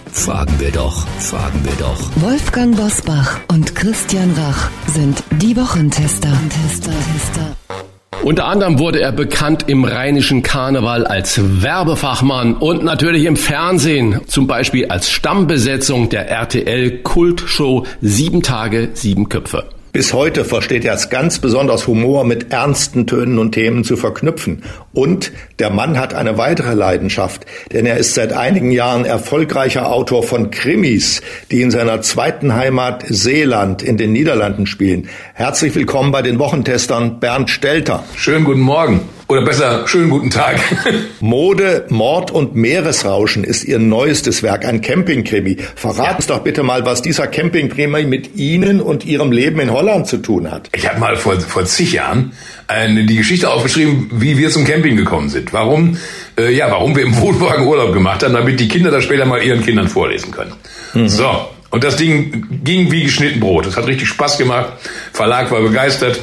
[0.09, 2.11] Fragen wir doch, fragen wir doch.
[2.15, 6.31] Wolfgang Bosbach und Christian Rach sind die Wochentester.
[6.49, 7.90] Tester, Tester.
[8.23, 14.45] Unter anderem wurde er bekannt im rheinischen Karneval als Werbefachmann und natürlich im Fernsehen, zum
[14.45, 19.65] Beispiel als Stammbesetzung der RTL Kultshow Sieben Tage, Sieben Köpfe.
[19.93, 24.63] Bis heute versteht er es ganz besonders Humor mit ernsten Tönen und Themen zu verknüpfen.
[24.93, 30.23] Und der Mann hat eine weitere Leidenschaft, denn er ist seit einigen Jahren erfolgreicher Autor
[30.23, 35.09] von Krimis, die in seiner zweiten Heimat Seeland in den Niederlanden spielen.
[35.33, 38.05] Herzlich willkommen bei den Wochentestern Bernd Stelter.
[38.15, 39.01] Schönen guten Morgen.
[39.31, 40.59] Oder besser, schönen guten Tag.
[41.21, 45.55] Mode, Mord und Meeresrauschen ist Ihr neuestes Werk, ein Campingkrimi.
[45.77, 46.15] Verraten ja.
[46.17, 50.17] uns doch bitte mal, was dieser Campingkrimi mit Ihnen und Ihrem Leben in Holland zu
[50.17, 50.67] tun hat.
[50.75, 52.33] Ich habe mal vor, vor zig Jahren
[52.67, 55.53] eine, die Geschichte aufgeschrieben, wie wir zum Camping gekommen sind.
[55.53, 55.95] Warum,
[56.37, 59.41] äh, ja, warum wir im Wohnwagen Urlaub gemacht haben, damit die Kinder das später mal
[59.41, 60.55] ihren Kindern vorlesen können.
[60.93, 61.07] Mhm.
[61.07, 61.47] So.
[61.69, 63.65] Und das Ding ging wie geschnitten Brot.
[63.65, 64.73] Es hat richtig Spaß gemacht.
[65.13, 66.19] Verlag war begeistert.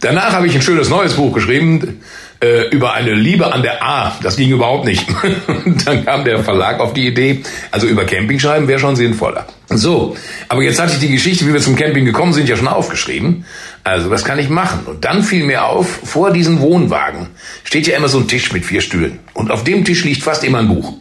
[0.00, 2.00] Danach habe ich ein schönes neues Buch geschrieben
[2.40, 4.16] äh, über eine Liebe an der A.
[4.22, 5.06] Das ging überhaupt nicht.
[5.84, 9.46] Dann kam der Verlag auf die Idee, also über Camping schreiben wäre schon sinnvoller.
[9.70, 10.16] So,
[10.48, 13.44] aber jetzt hatte ich die Geschichte, wie wir zum Camping gekommen sind, ja schon aufgeschrieben.
[13.84, 14.86] Also was kann ich machen?
[14.86, 17.28] Und dann fiel mir auf, vor diesem Wohnwagen
[17.64, 19.18] steht ja immer so ein Tisch mit vier Stühlen.
[19.34, 20.94] Und auf dem Tisch liegt fast immer ein Buch.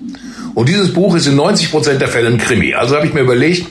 [0.54, 2.74] Und dieses Buch ist in 90 Prozent der Fälle ein Krimi.
[2.74, 3.68] Also habe ich mir überlegt,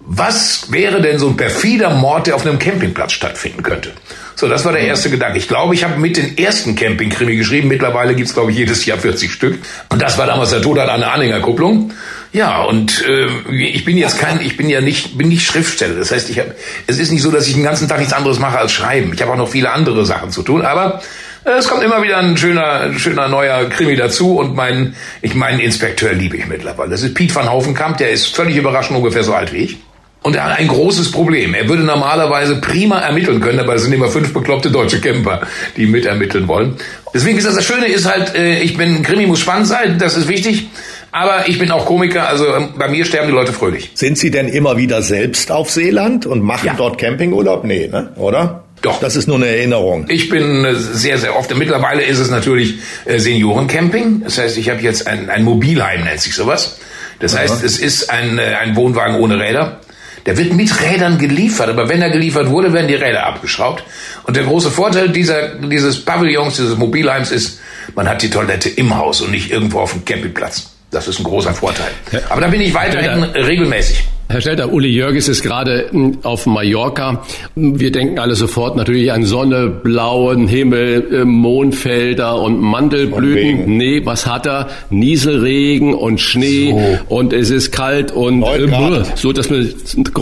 [0.00, 3.92] was wäre denn so ein perfider Mord, der auf einem Campingplatz stattfinden könnte?
[4.38, 5.36] So, das war der erste Gedanke.
[5.36, 7.66] Ich glaube, ich habe mit den ersten Camping-Krimi geschrieben.
[7.66, 9.58] Mittlerweile gibt's glaube ich, jedes Jahr 40 Stück.
[9.88, 11.92] Und das war damals der Tod an einer Anhängerkupplung.
[12.32, 15.96] Ja, und äh, ich bin jetzt kein, ich bin ja nicht, bin nicht Schriftsteller.
[15.96, 16.54] Das heißt, ich habe,
[16.86, 19.10] es ist nicht so, dass ich den ganzen Tag nichts anderes mache als schreiben.
[19.12, 21.02] Ich habe auch noch viele andere Sachen zu tun, aber
[21.44, 25.58] äh, es kommt immer wieder ein schöner, schöner neuer Krimi dazu und mein, ich meinen
[25.58, 26.90] Inspekteur liebe ich mittlerweile.
[26.90, 29.78] Das ist Piet van Haufenkamp, der ist völlig überraschend ungefähr so alt wie ich.
[30.22, 31.54] Und er hat ein großes Problem.
[31.54, 35.42] Er würde normalerweise prima ermitteln können, aber es sind immer fünf bekloppte deutsche Camper,
[35.76, 36.76] die mitermitteln wollen.
[37.14, 40.16] Deswegen ist das das Schöne, ist halt, äh, ich bin, Krimi muss spannend sein, das
[40.16, 40.68] ist wichtig.
[41.10, 43.90] Aber ich bin auch Komiker, also ähm, bei mir sterben die Leute fröhlich.
[43.94, 46.74] Sind Sie denn immer wieder selbst auf Seeland und machen ja.
[46.76, 47.64] dort Campingurlaub?
[47.64, 48.12] Nee, ne?
[48.16, 48.64] oder?
[48.82, 49.00] Doch.
[49.00, 50.06] Das ist nur eine Erinnerung.
[50.08, 51.54] Ich bin äh, sehr, sehr oft.
[51.56, 54.22] Mittlerweile ist es natürlich äh, Seniorencamping.
[54.22, 56.78] Das heißt, ich habe jetzt ein, ein Mobilheim, nennt sich sowas.
[57.20, 57.42] Das Aha.
[57.42, 59.80] heißt, es ist ein, ein Wohnwagen ohne Räder.
[60.28, 63.82] Der wird mit Rädern geliefert, aber wenn er geliefert wurde, werden die Räder abgeschraubt.
[64.24, 67.60] Und der große Vorteil dieser, dieses Pavillons, dieses Mobilheims ist,
[67.94, 70.70] man hat die Toilette im Haus und nicht irgendwo auf dem Campingplatz.
[70.90, 71.90] Das ist ein großer Vorteil.
[72.28, 74.04] Aber da bin ich weiterhin regelmäßig.
[74.30, 77.24] Herr Stelter, Uli Jörges ist gerade hm, auf Mallorca.
[77.54, 83.64] Wir denken alle sofort natürlich an Sonne, blauen Himmel, äh, Mondfelder und Mandelblüten.
[83.64, 84.68] Und nee, was hat er?
[84.90, 87.14] Nieselregen und Schnee so.
[87.16, 89.66] und es ist kalt und äh, so, dass wir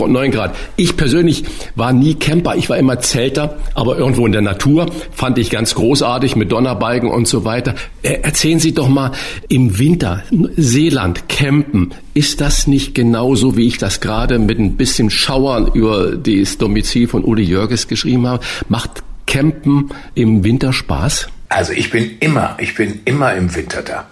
[0.07, 0.55] neun Grad.
[0.77, 1.43] Ich persönlich
[1.75, 5.75] war nie Camper, ich war immer Zelter, aber irgendwo in der Natur fand ich ganz
[5.75, 7.75] großartig mit Donnerbalken und so weiter.
[8.03, 9.11] Äh, erzählen Sie doch mal
[9.49, 10.23] im Winter
[10.55, 11.91] Seeland campen.
[12.17, 17.07] Ist das nicht genauso, wie ich das gerade mit ein bisschen Schauern über das Domizil
[17.07, 18.43] von Uli Jörges geschrieben habe?
[18.69, 21.27] Macht Campen im Winter Spaß?
[21.49, 24.07] Also ich bin immer, ich bin immer im Winter da.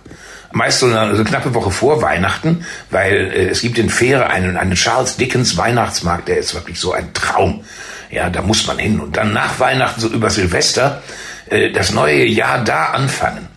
[0.51, 4.55] Meist so eine, eine knappe Woche vor Weihnachten, weil äh, es gibt in Fähre einen,
[4.55, 7.63] einen Charles Dickens Weihnachtsmarkt, der ist wirklich so ein Traum.
[8.11, 8.99] Ja, da muss man hin.
[8.99, 11.01] Und dann nach Weihnachten, so über Silvester,
[11.49, 13.47] äh, das neue Jahr da anfangen.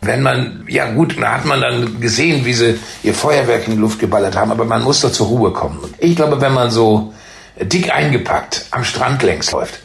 [0.00, 3.80] Wenn man, ja gut, da hat man dann gesehen, wie sie ihr Feuerwerk in die
[3.80, 5.78] Luft geballert haben, aber man muss da zur Ruhe kommen.
[5.98, 7.12] Ich glaube, wenn man so
[7.60, 9.80] dick eingepackt am Strand längs läuft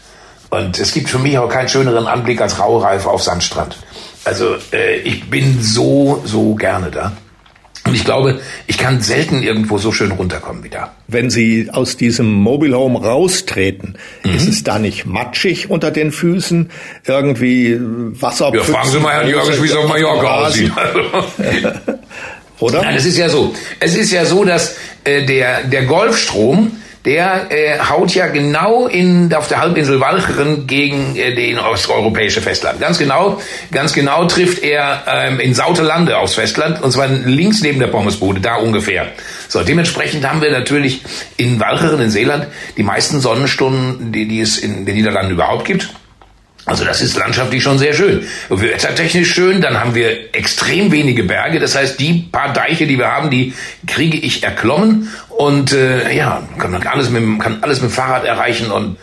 [0.49, 3.75] Und es gibt für mich auch keinen schöneren Anblick als Raureif auf Sandstrand.
[4.23, 7.11] Also äh, ich bin so, so gerne da.
[7.93, 10.93] Und ich glaube, ich kann selten irgendwo so schön runterkommen wie da.
[11.07, 14.33] Wenn Sie aus diesem Mobile Home raustreten, mhm.
[14.33, 16.71] ist es da nicht matschig unter den Füßen?
[17.05, 18.51] Irgendwie Wasser?
[18.51, 20.71] Ja, fragen Sie mal Herrn Jörg, wie es auf Mallorca aussieht.
[22.59, 22.81] Oder?
[22.81, 23.53] Nein, es ist ja so.
[23.79, 26.71] Es ist ja so, dass äh, der, der Golfstrom
[27.05, 32.79] der äh, haut ja genau in, auf der Halbinsel Walcheren gegen äh, den osteuropäische Festland.
[32.79, 37.79] Ganz genau, ganz genau trifft er ähm, in Sautelande aufs Festland, und zwar links neben
[37.79, 39.07] der Pommesbude, da ungefähr.
[39.49, 41.01] So, dementsprechend haben wir natürlich
[41.35, 45.89] in Walcheren in Seeland die meisten Sonnenstunden, die, die es in den Niederlanden überhaupt gibt.
[46.65, 48.25] Also das ist landschaftlich schon sehr schön.
[48.49, 51.59] Wettertechnisch schön, dann haben wir extrem wenige Berge.
[51.59, 53.53] Das heißt, die paar Deiche, die wir haben, die
[53.85, 58.71] kriege ich erklommen und äh, ja, kann alles mit kann alles mit dem Fahrrad erreichen
[58.71, 58.97] und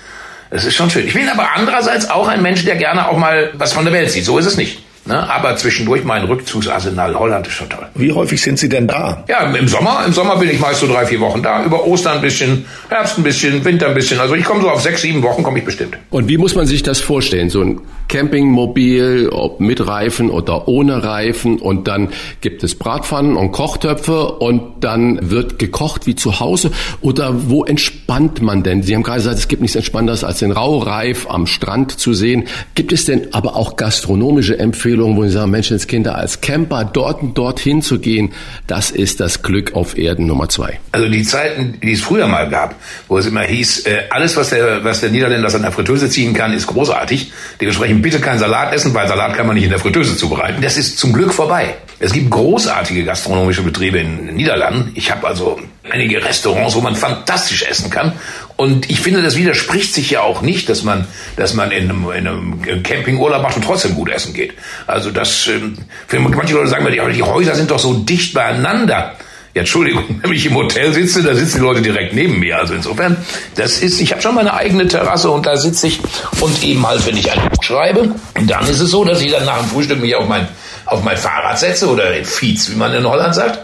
[0.50, 1.06] es ist schon schön.
[1.06, 4.10] Ich bin aber andererseits auch ein Mensch, der gerne auch mal was von der Welt
[4.10, 4.24] sieht.
[4.24, 4.80] So ist es nicht.
[5.06, 5.30] Ne?
[5.30, 7.86] Aber zwischendurch mein Rückzugsarsenal Holland ist schon toll.
[7.94, 9.24] Wie häufig sind Sie denn da?
[9.28, 10.04] Ja, im Sommer.
[10.06, 11.64] Im Sommer bin ich meist so drei, vier Wochen da.
[11.64, 14.20] Über Ostern ein bisschen, Herbst ein bisschen, Winter ein bisschen.
[14.20, 15.96] Also ich komme so auf sechs, sieben Wochen komme ich bestimmt.
[16.10, 17.48] Und wie muss man sich das vorstellen?
[17.48, 21.58] So ein Campingmobil, ob mit Reifen oder ohne Reifen.
[21.58, 22.10] Und dann
[22.40, 26.72] gibt es Bratpfannen und Kochtöpfe und dann wird gekocht wie zu Hause.
[27.00, 28.82] Oder wo entspannt man denn?
[28.82, 32.44] Sie haben gerade gesagt, es gibt nichts Entspannenderes als den Raureif am Strand zu sehen.
[32.74, 37.36] Gibt es denn aber auch gastronomische Empfehlungen, wo Sie sagen, Menschenskinder, als Camper dort und
[37.36, 38.32] dorthin zu gehen,
[38.66, 40.80] das ist das Glück auf Erden Nummer zwei.
[40.92, 42.74] Also die Zeiten, die es früher mal gab,
[43.08, 46.34] wo es immer hieß, äh, alles, was der, was der Niederländer aus einer Fritteuse ziehen
[46.34, 47.32] kann, ist großartig.
[47.60, 50.62] Dementsprechend bitte keinen Salat essen, weil Salat kann man nicht in der Fritteuse zubereiten.
[50.62, 51.74] Das ist zum Glück vorbei.
[51.98, 54.92] Es gibt großartige gastronomische Betriebe in den Niederlanden.
[54.94, 58.12] Ich habe also einige Restaurants, wo man fantastisch essen kann.
[58.60, 62.10] Und ich finde, das widerspricht sich ja auch nicht, dass man, dass man in einem,
[62.10, 64.52] in einem Campingurlaub macht und trotzdem gut essen geht.
[64.86, 69.14] Also das, ähm, für manche Leute sagen mir, die Häuser sind doch so dicht beieinander.
[69.54, 72.58] Ja, Entschuldigung, wenn ich im Hotel sitze, da sitzen die Leute direkt neben mir.
[72.58, 73.16] Also insofern,
[73.54, 75.98] das ist, ich habe schon meine eigene Terrasse und da sitze ich
[76.40, 78.14] und eben halt, wenn ich ein Buch schreibe,
[78.46, 80.46] dann ist es so, dass ich dann nach dem Frühstück mich auf mein,
[80.84, 83.58] auf mein Fahrrad setze oder den Fiets, wie man in Holland sagt,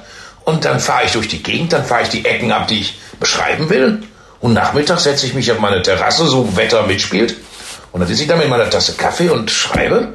[0.44, 2.98] und dann fahre ich durch die Gegend, dann fahre ich die Ecken ab, die ich
[3.20, 4.02] beschreiben will.
[4.40, 7.36] Und nachmittags setze ich mich auf meine Terrasse, so Wetter mitspielt.
[7.92, 10.14] Und dann sitze ich da mit meiner Tasse Kaffee und schreibe.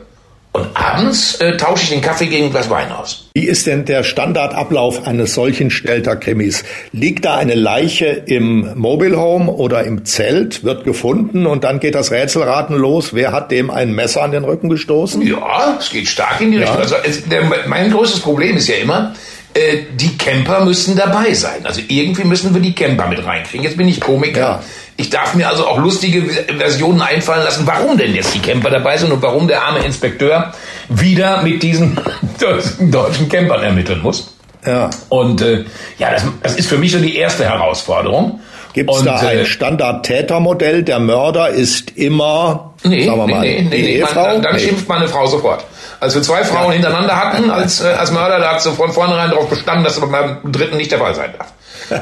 [0.53, 3.29] Und abends äh, tausche ich den Kaffee gegen ein Glas Wein aus.
[3.33, 6.65] Wie ist denn der Standardablauf eines solchen Stelter-Krimis?
[6.91, 11.95] Liegt da eine Leiche im Mobile Home oder im Zelt, wird gefunden und dann geht
[11.95, 13.13] das Rätselraten los.
[13.13, 15.21] Wer hat dem ein Messer an den Rücken gestoßen?
[15.21, 16.63] Ja, es geht stark in die ja.
[16.63, 16.81] Richtung.
[16.81, 19.15] Also es, der, mein größtes Problem ist ja immer,
[19.53, 21.65] äh, die Camper müssen dabei sein.
[21.65, 23.63] Also irgendwie müssen wir die Camper mit reinkriegen.
[23.63, 24.39] Jetzt bin ich Komiker.
[24.39, 24.63] Ja.
[24.97, 26.21] Ich darf mir also auch lustige
[26.57, 30.53] Versionen einfallen lassen, warum denn jetzt die Camper dabei sind und warum der arme Inspekteur
[30.89, 31.99] wieder mit diesen
[32.79, 34.35] deutschen Campern ermitteln muss.
[34.65, 34.89] Ja.
[35.09, 35.65] Und äh,
[35.97, 38.39] ja, das, das ist für mich so die erste Herausforderung.
[38.73, 40.83] Gibt es da ein äh, Standard-Tätermodell?
[40.83, 44.23] Der Mörder ist immer, nee, sagen wir mal, nee, nee, nee, Ehefrau?
[44.23, 44.59] Man, dann, nee.
[44.59, 45.65] schimpft meine Frau sofort.
[45.99, 49.29] Als wir zwei Frauen hintereinander hatten als, äh, als Mörder, da hat sie von vornherein
[49.29, 51.53] darauf bestanden, dass das beim dritten nicht der Fall sein darf.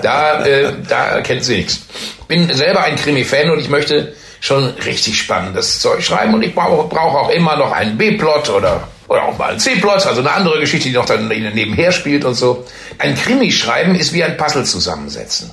[0.03, 1.81] Da, äh, da kennt sie nichts.
[2.27, 6.87] Bin selber ein Krimi-Fan und ich möchte schon richtig spannendes Zeug schreiben und ich brauche
[6.87, 10.59] brauch auch immer noch einen B-Plot oder oder auch mal einen C-Plot, also eine andere
[10.59, 12.65] Geschichte, die noch dann nebenher spielt und so.
[12.99, 15.49] Ein Krimi schreiben ist wie ein Puzzle zusammensetzen.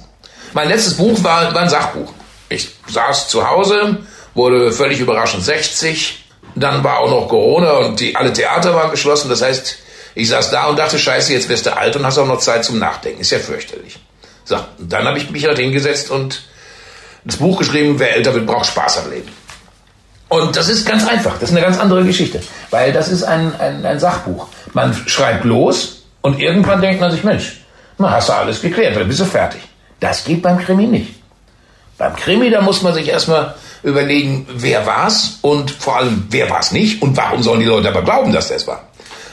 [0.52, 2.12] Mein letztes Buch war, war ein Sachbuch.
[2.48, 3.98] Ich saß zu Hause,
[4.35, 6.24] wurde völlig überraschend 60.
[6.54, 9.28] Dann war auch noch Corona und die, alle Theater waren geschlossen.
[9.28, 9.78] Das heißt,
[10.14, 12.64] ich saß da und dachte, scheiße, jetzt wirst du alt und hast auch noch Zeit
[12.64, 13.20] zum Nachdenken.
[13.20, 13.98] Ist ja fürchterlich.
[14.44, 16.42] So, dann habe ich mich halt hingesetzt und
[17.24, 19.28] das Buch geschrieben, wer älter wird, braucht Spaß am Leben.
[20.28, 21.35] Und das ist ganz einfach.
[21.35, 22.40] Das ist eine ganz andere Geschichte.
[22.70, 24.48] Weil das ist ein, ein, ein Sachbuch.
[24.72, 27.61] Man schreibt los und irgendwann denkt man sich, Mensch,
[27.98, 29.61] na, hast du alles geklärt, dann bist du fertig.
[30.00, 31.14] Das geht beim Krimi nicht.
[31.98, 36.72] Beim Krimi, da muss man sich erstmal überlegen, wer war's und vor allem, wer war's
[36.72, 38.82] nicht und warum sollen die Leute aber glauben, dass das war.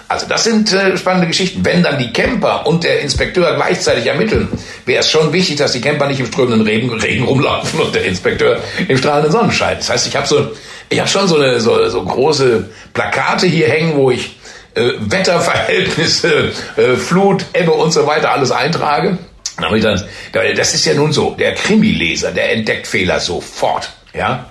[0.08, 1.66] Also das sind äh, spannende Geschichten.
[1.66, 4.48] Wenn dann die Camper und der Inspekteur gleichzeitig ermitteln,
[4.86, 8.06] wäre es schon wichtig, dass die Camper nicht im strömenden Regen, Regen rumlaufen und der
[8.06, 9.78] Inspekteur im strahlenden Sonnenschein.
[9.78, 10.52] Das heißt, ich habe so,
[10.90, 14.38] ich habe schon so eine so, so große Plakate hier hängen, wo ich
[14.76, 19.18] äh, Wetterverhältnisse, äh, Flut, Ebbe und so weiter alles eintrage.
[19.58, 24.50] Das ist ja nun so, der Krimileser, der entdeckt Fehler sofort, ja.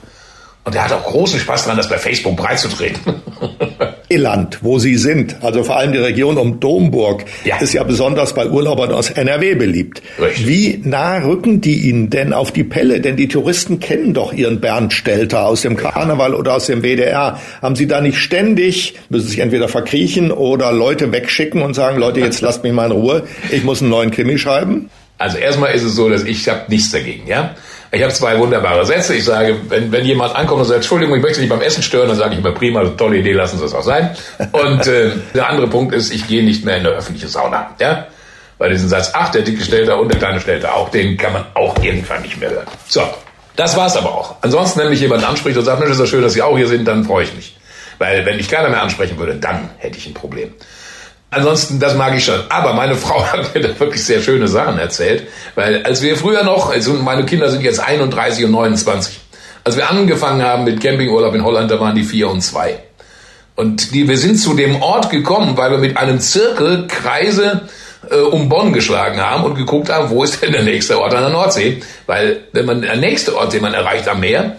[0.64, 3.00] Und er hat auch großen Spaß daran, das bei Facebook breitzutreten.
[4.12, 7.56] Seeland, wo Sie sind, also vor allem die Region um Domburg, Ja.
[7.58, 10.02] ist ja besonders bei Urlaubern aus NRW beliebt.
[10.20, 10.46] Richtig.
[10.46, 13.00] Wie nah rücken die Ihnen denn auf die Pelle?
[13.00, 17.40] Denn die Touristen kennen doch Ihren Bernd Stelter aus dem Karneval oder aus dem WDR.
[17.62, 22.20] Haben Sie da nicht ständig, müssen sich entweder verkriechen oder Leute wegschicken und sagen, Leute,
[22.20, 24.90] jetzt lasst mich mal in Ruhe, ich muss einen neuen Krimi schreiben?
[25.16, 27.54] Also erstmal ist es so, dass ich habe nichts dagegen, ja.
[27.94, 29.14] Ich habe zwei wunderbare Sätze.
[29.14, 31.82] Ich sage, wenn, wenn jemand ankommt und sagt, Entschuldigung, ich möchte Sie nicht beim Essen
[31.82, 34.16] stören, dann sage ich immer, prima, tolle Idee, lassen Sie es auch sein.
[34.52, 38.06] Und äh, der andere Punkt ist, ich gehe nicht mehr in eine öffentliche Sauna, ja.
[38.56, 41.44] Weil diesen Satz, ach, der dicke Stelter und der kleine Stelter auch, den kann man
[41.52, 42.66] auch irgendwann nicht mehr hören.
[42.88, 43.02] So,
[43.56, 44.36] das war's aber auch.
[44.40, 46.68] Ansonsten, wenn mich jemand anspricht und sagt, Mensch, ist das schön, dass Sie auch hier
[46.68, 47.56] sind, dann freue ich mich.
[47.98, 50.54] Weil wenn mich keiner mehr ansprechen würde, dann hätte ich ein Problem.
[51.32, 52.40] Ansonsten, das mag ich schon.
[52.50, 55.26] Aber meine Frau hat mir da wirklich sehr schöne Sachen erzählt.
[55.54, 59.18] Weil als wir früher noch, also meine Kinder sind jetzt 31 und 29.
[59.64, 62.78] Als wir angefangen haben mit Campingurlaub in Holland, da waren die vier und zwei.
[63.54, 67.62] Und die, wir sind zu dem Ort gekommen, weil wir mit einem Zirkel Kreise
[68.10, 71.22] äh, um Bonn geschlagen haben und geguckt haben, wo ist denn der nächste Ort an
[71.22, 71.82] der Nordsee?
[72.06, 74.56] Weil wenn man der nächste Ort, den man erreicht am Meer,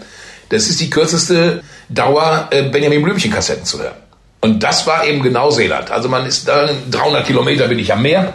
[0.48, 4.03] das ist die kürzeste Dauer, äh, Benjamin Blümchen Kassetten zu hören.
[4.44, 5.90] Und das war eben genau Seeland.
[5.90, 8.34] Also man ist dann 300 Kilometer bin ich am Meer.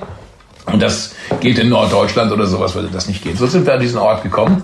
[0.65, 3.37] Und das geht in Norddeutschland oder sowas würde das nicht gehen.
[3.37, 4.63] So sind wir an diesen Ort gekommen.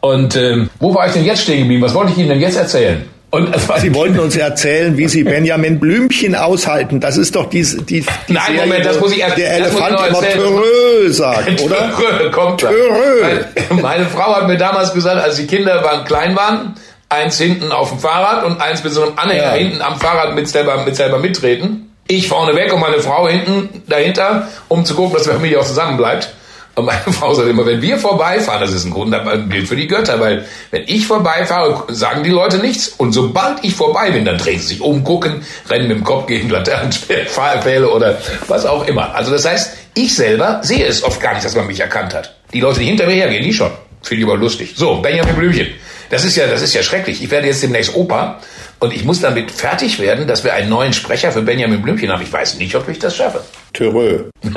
[0.00, 1.82] Und ähm, wo war ich denn jetzt stehen geblieben?
[1.82, 3.04] Was wollte ich Ihnen denn jetzt erzählen?
[3.30, 7.00] Und Sie wollten uns erzählen, wie Sie Benjamin Blümchen aushalten.
[7.00, 10.22] Das ist doch die, die, die Nein, Moment, das muss ich erst- der Elefant immer.
[10.22, 11.92] Törö sagt, oder?
[11.98, 12.60] Törö kommt.
[12.60, 13.42] Törö.
[13.82, 16.74] Meine Frau hat mir damals gesagt, als die Kinder waren, klein waren,
[17.08, 19.52] eins hinten auf dem Fahrrad und eins mit so einem Anhänger Ja.
[19.52, 21.84] hinten am Fahrrad mit selber, mit selber mittreten.
[22.06, 25.66] Ich vorne weg und meine Frau hinten dahinter, um zu gucken, dass die Familie auch
[25.66, 26.30] zusammen bleibt.
[26.74, 29.76] Und meine Frau sagt immer, wenn wir vorbeifahren, das ist ein Grund, ein Bild für
[29.76, 32.88] die Götter, weil wenn ich vorbeifahre, sagen die Leute nichts.
[32.88, 36.26] Und sobald ich vorbei bin, dann drehen sie sich um, gucken, rennen mit dem Kopf
[36.26, 39.14] gegen Laternenpfähle oder was auch immer.
[39.14, 42.36] Also das heißt, ich selber sehe es oft gar nicht, dass man mich erkannt hat.
[42.52, 43.70] Die Leute, die hinter mir hergehen, die schon.
[44.02, 44.74] Finde ich aber lustig.
[44.76, 45.66] So, Benjamin Blümchen.
[46.10, 47.22] Das ist ja, das ist ja schrecklich.
[47.22, 48.40] Ich werde jetzt demnächst Opa
[48.78, 52.22] und ich muss damit fertig werden, dass wir einen neuen Sprecher für Benjamin Blümchen haben.
[52.22, 53.42] Ich weiß nicht, ob ich das schaffe.
[53.72, 54.24] Törö.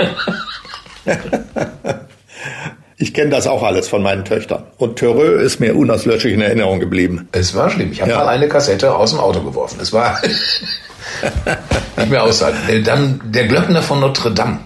[2.98, 4.64] Ich kenne das auch alles von meinen Töchtern.
[4.78, 7.28] Und Törö ist mir unauslöschlich in Erinnerung geblieben.
[7.32, 7.92] Es war schlimm.
[7.92, 8.18] Ich habe Ja.
[8.20, 9.80] mal eine Kassette aus dem Auto geworfen.
[9.82, 10.22] Es war
[11.98, 12.84] nicht mehr aushalten.
[12.84, 14.60] Dann der Glöckner von Notre Dame.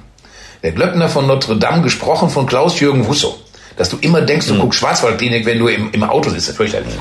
[0.64, 3.40] Der Glöckner von Notre Dame, gesprochen von Klaus-Jürgen Wusso.
[3.78, 6.50] Dass du immer denkst, du guckst Schwarzwaldklinik, wenn du im, im Auto sitzt.
[6.50, 6.94] Das fürchterlich.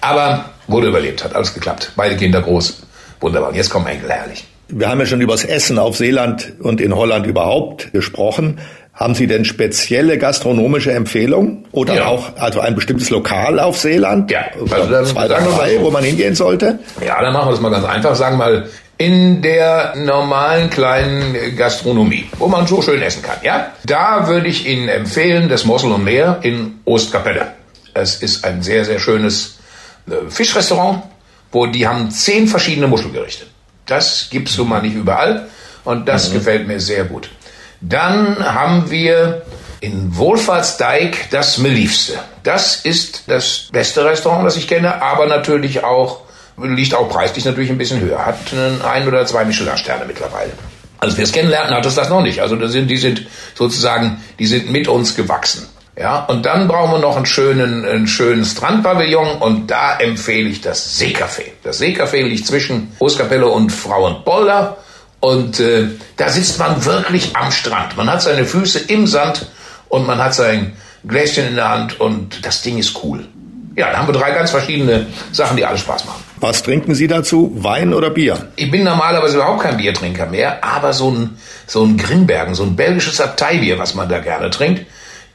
[0.00, 1.92] Aber wurde überlebt, hat alles geklappt.
[1.96, 2.82] Beide Kinder groß.
[3.20, 3.50] Wunderbar.
[3.50, 4.44] Und jetzt kommen Enkel, herrlich.
[4.68, 8.58] Wir haben ja schon übers Essen auf Seeland und in Holland überhaupt gesprochen.
[8.94, 12.06] Haben Sie denn spezielle gastronomische Empfehlungen oder Ja.
[12.06, 14.30] auch also ein bestimmtes Lokal auf Seeland?
[14.30, 15.42] Ja, also dann zwei, drei,
[15.76, 15.82] so.
[15.82, 16.78] wo man hingehen sollte?
[17.06, 18.14] Ja, dann machen wir das mal ganz einfach.
[18.16, 23.72] Sagen wir mal, in der normalen kleinen Gastronomie, wo man so schön essen kann, ja?
[23.84, 27.52] Da würde ich Ihnen empfehlen, das Mossel und Meer in Ostkapelle.
[27.92, 29.58] Es ist ein sehr, sehr schönes
[30.08, 31.02] äh, Fischrestaurant,
[31.52, 33.46] wo die haben zehn verschiedene Muschelgerichte.
[33.86, 35.48] Das gibt's nun mal nicht überall
[35.84, 37.30] und das gefällt mir sehr gut.
[37.80, 39.42] Dann haben wir
[39.80, 42.18] in Wohlfahrtsdijk das Meliefste.
[42.42, 46.22] Das ist das beste Restaurant, das ich kenne, aber natürlich auch,
[46.62, 48.24] liegt auch preislich natürlich ein bisschen höher.
[48.24, 48.38] Hat
[48.84, 50.52] ein oder zwei Michelin-Sterne mittlerweile.
[50.98, 52.40] Als wir es kennenlernten, hat es das noch nicht.
[52.40, 55.68] Also das sind, die sind sozusagen, die sind mit uns gewachsen.
[55.98, 60.60] Ja, und dann brauchen wir noch einen schönen, einen schönen Strandpavillon und da empfehle ich
[60.60, 61.52] das Seecafé.
[61.62, 64.76] Das Seecafé liegt zwischen Großkapelle und Frauenbolder
[65.20, 65.88] und äh,
[66.18, 67.96] da sitzt man wirklich am Strand.
[67.96, 69.46] Man hat seine Füße im Sand
[69.88, 73.26] und man hat sein Gläschen in der Hand und das Ding ist cool.
[73.76, 76.24] Ja, da haben wir drei ganz verschiedene Sachen, die alle Spaß machen.
[76.40, 77.52] Was trinken Sie dazu?
[77.56, 78.48] Wein oder Bier?
[78.56, 82.74] Ich bin normalerweise überhaupt kein Biertrinker mehr, aber so ein, so ein Grimbergen, so ein
[82.74, 84.86] belgisches Abteibier, was man da gerne trinkt,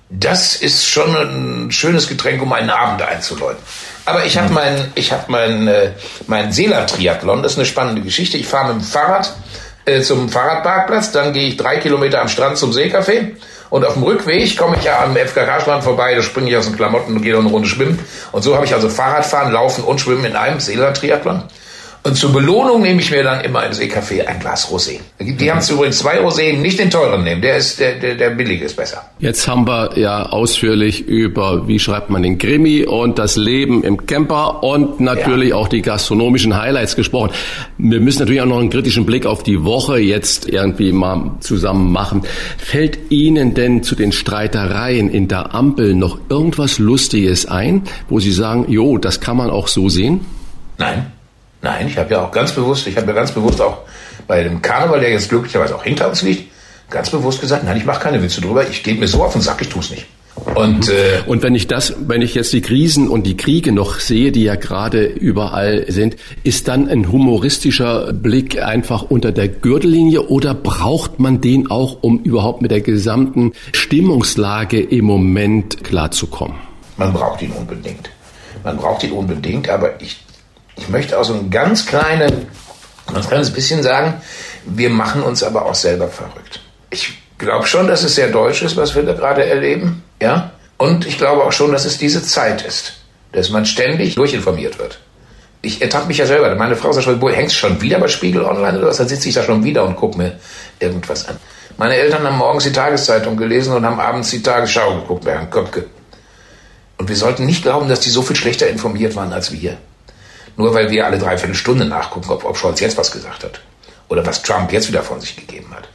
[0.10, 3.62] das ist schon ein schönes Getränk, um einen Abend einzuläuten.
[4.06, 5.92] Aber ich habe mein, ich habe mein, äh,
[6.26, 8.38] mein Seeland-Triathlon, das ist eine spannende Geschichte.
[8.38, 9.36] Ich fahre mit dem Fahrrad
[9.86, 13.34] äh, zum Fahrradparkplatz, dann gehe ich drei Kilometer am Strand zum Seecafé
[13.72, 16.76] und auf dem Rückweg komme ich ja am FKK-Strand vorbei, da springe ich aus den
[16.76, 17.98] Klamotten und gehe noch eine Runde schwimmen.
[18.32, 21.44] Und so habe ich also Fahrradfahren, Laufen und Schwimmen in einem Seeland-Triathlon.
[22.04, 25.00] Und zur Belohnung nehme ich mir dann immer im Seecafé ein Glas Rosé.
[25.20, 28.32] Die haben es übrigens zwei Rosé, nicht den teuren nehmen, der ist der, der, der
[28.32, 29.04] billige ist besser.
[29.20, 34.08] Jetzt haben wir ja ausführlich über, wie schreibt man den Krimi und das Leben im
[34.08, 35.58] Camper und natürlich Ja.
[35.58, 37.30] auch die gastronomischen Highlights gesprochen.
[37.78, 41.92] Wir müssen natürlich auch noch einen kritischen Blick auf die Woche jetzt irgendwie mal zusammen
[41.92, 42.24] machen.
[42.58, 48.32] Fällt Ihnen denn zu den Streitereien in der Ampel noch irgendwas Lustiges ein, wo Sie
[48.32, 50.22] sagen, jo, das kann man auch so sehen?
[50.80, 51.06] Nein.
[51.62, 53.80] Nein, ich habe ja auch ganz bewusst, ich habe ja ganz bewusst auch
[54.28, 56.52] bei dem Karneval, der jetzt glücklicherweise auch hinter uns liegt,
[56.90, 59.42] ganz bewusst gesagt, nein, ich mache keine Witze drüber, ich gehe mir so auf den
[59.42, 60.08] Sack, ich tue es nicht.
[60.56, 64.00] Und, äh, und wenn ich das, wenn ich jetzt die Krisen und die Kriege noch
[64.00, 70.24] sehe, die ja gerade überall sind, ist dann ein humoristischer Blick einfach unter der Gürtellinie
[70.24, 76.58] oder braucht man den auch, um überhaupt mit der gesamten Stimmungslage im Moment klarzukommen?
[76.98, 78.10] Man braucht ihn unbedingt.
[78.64, 80.22] Man braucht ihn unbedingt, aber ich,
[80.76, 82.32] ich möchte auch so ein ganz kleines,
[83.12, 84.22] ganz kleines bisschen sagen,
[84.66, 86.62] wir machen uns aber auch selber verrückt.
[86.90, 90.04] Ich glaube schon, dass es sehr deutsch ist, was wir da gerade erleben.
[90.22, 90.52] Ja?
[90.78, 92.94] Und ich glaube auch schon, dass es diese Zeit ist,
[93.34, 95.00] dass man ständig durchinformiert wird.
[95.62, 96.54] Ich ertappe mich ja selber.
[96.56, 98.98] Meine Frau sagt schon, hängst schon wieder bei Spiegel Online oder was?
[98.98, 100.40] Dann sitze ich da schon wieder und gucke mir
[100.80, 101.38] irgendwas an.
[101.78, 105.50] Meine Eltern haben morgens die Tageszeitung gelesen und haben abends die Tagesschau geguckt bei Herrn
[105.50, 105.86] Köpke.
[106.98, 109.78] Und wir sollten nicht glauben, dass die so viel schlechter informiert waren als wir.
[110.58, 113.62] Nur weil wir alle dreiviertel Stunde nachgucken, ob, ob Scholz jetzt was gesagt hat.
[114.10, 115.88] Oder was Trump jetzt wieder von sich gegeben hat.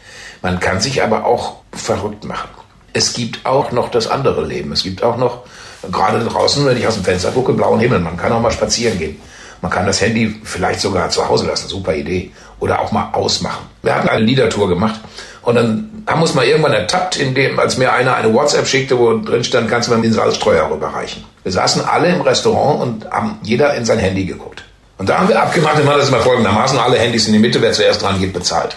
[0.42, 2.48] Man kann sich aber auch verrückt machen.
[2.92, 4.72] Es gibt auch noch das andere Leben.
[4.72, 5.44] Es gibt auch noch,
[5.92, 8.00] gerade draußen, wenn ich aus dem Fenster gucke, blauen Himmel.
[8.00, 9.20] Man kann auch mal spazieren gehen.
[9.61, 11.68] Man kann das Handy vielleicht sogar zu Hause lassen.
[11.68, 12.32] Super Idee.
[12.59, 13.66] Oder auch mal ausmachen.
[13.82, 15.00] Wir hatten eine Liedertour gemacht
[15.42, 18.98] und dann haben wir uns mal irgendwann ertappt, indem, als mir einer eine WhatsApp schickte,
[18.98, 21.24] wo drin stand, kannst du mir den Salzstreuer rüberreichen.
[21.47, 24.64] Wir saßen alle im Restaurant und haben jeder in sein Handy geguckt.
[24.99, 27.62] Und da haben wir abgemacht, wir machen das mal folgendermaßen, alle Handys in die Mitte,
[27.62, 28.76] wer zuerst dran geht, bezahlt.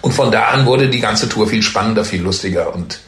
[0.00, 2.74] Und von da an wurde die ganze Tour viel spannender, viel lustiger.
[2.74, 3.00] Und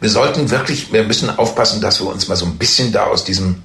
[0.00, 3.24] wir sollten wirklich, wir müssen aufpassen, dass wir uns mal so ein bisschen da aus
[3.24, 3.64] diesem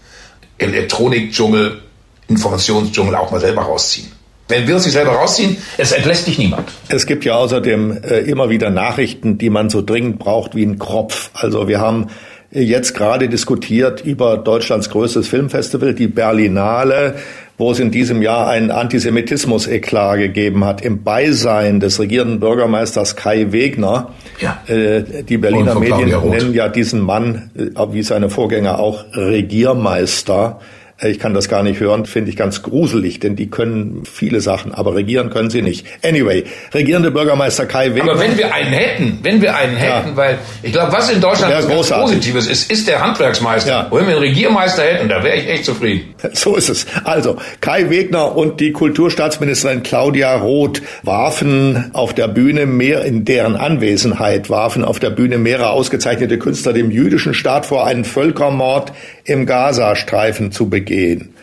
[0.57, 1.81] Elektronikdschungel,
[2.27, 4.11] Informationsdschungel auch mal selber rausziehen.
[4.49, 6.67] Wenn wir uns nicht selber rausziehen, es entlässt dich niemand.
[6.89, 10.77] Es gibt ja außerdem äh, immer wieder Nachrichten, die man so dringend braucht wie ein
[10.77, 11.29] Kropf.
[11.35, 12.07] Also wir haben
[12.51, 17.15] jetzt gerade diskutiert über Deutschlands größtes Filmfestival, die Berlinale,
[17.57, 23.51] wo es in diesem Jahr einen Antisemitismus-Eklat gegeben hat im Beisein des regierenden Bürgermeisters Kai
[23.51, 24.11] Wegner.
[24.39, 24.61] Ja.
[24.67, 30.59] Äh, die Berliner Medien nennen ja diesen Mann, äh, wie seine Vorgänger auch, Regiermeister.
[31.01, 34.73] Ich kann das gar nicht hören, finde ich ganz gruselig, denn die können viele Sachen,
[34.73, 35.85] aber regieren können sie nicht.
[36.03, 36.43] Anyway,
[36.73, 38.11] regierende Bürgermeister Kai Wegner.
[38.11, 40.17] Aber wenn wir einen hätten, wenn wir einen hätten, ja.
[40.17, 43.69] weil ich glaube, was in Deutschland ganz Positives ist, ist der Handwerksmeister.
[43.69, 43.87] Ja.
[43.91, 46.15] Wenn wir einen Regiermeister hätten, da wäre ich echt zufrieden.
[46.33, 46.85] So ist es.
[47.05, 53.55] Also, Kai Wegner und die Kulturstaatsministerin Claudia Roth warfen auf der Bühne mehr, in deren
[53.55, 58.93] Anwesenheit warfen auf der Bühne mehrere ausgezeichnete Künstler dem jüdischen Staat vor, einen Völkermord
[59.25, 61.33] im Gazastreifen zu begehen gehen.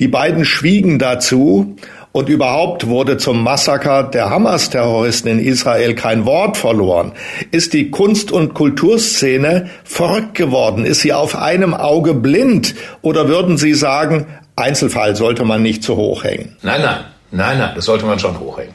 [0.00, 1.76] Die beiden schwiegen dazu
[2.10, 7.12] und überhaupt wurde zum Massaker der Hamas-Terroristen in Israel kein Wort verloren.
[7.50, 10.84] Ist die Kunst- und Kulturszene verrückt geworden?
[10.84, 12.74] Ist sie auf einem Auge blind?
[13.02, 14.26] Oder würden Sie sagen,
[14.56, 16.56] Einzelfall sollte man nicht zu hoch hängen?
[16.62, 18.74] Nein, nein, nein, nein, das sollte man schon hochhängen.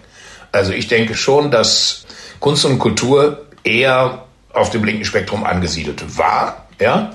[0.52, 2.06] Also ich denke schon, dass
[2.40, 7.12] Kunst und Kultur eher auf dem linken Spektrum angesiedelt war, ja,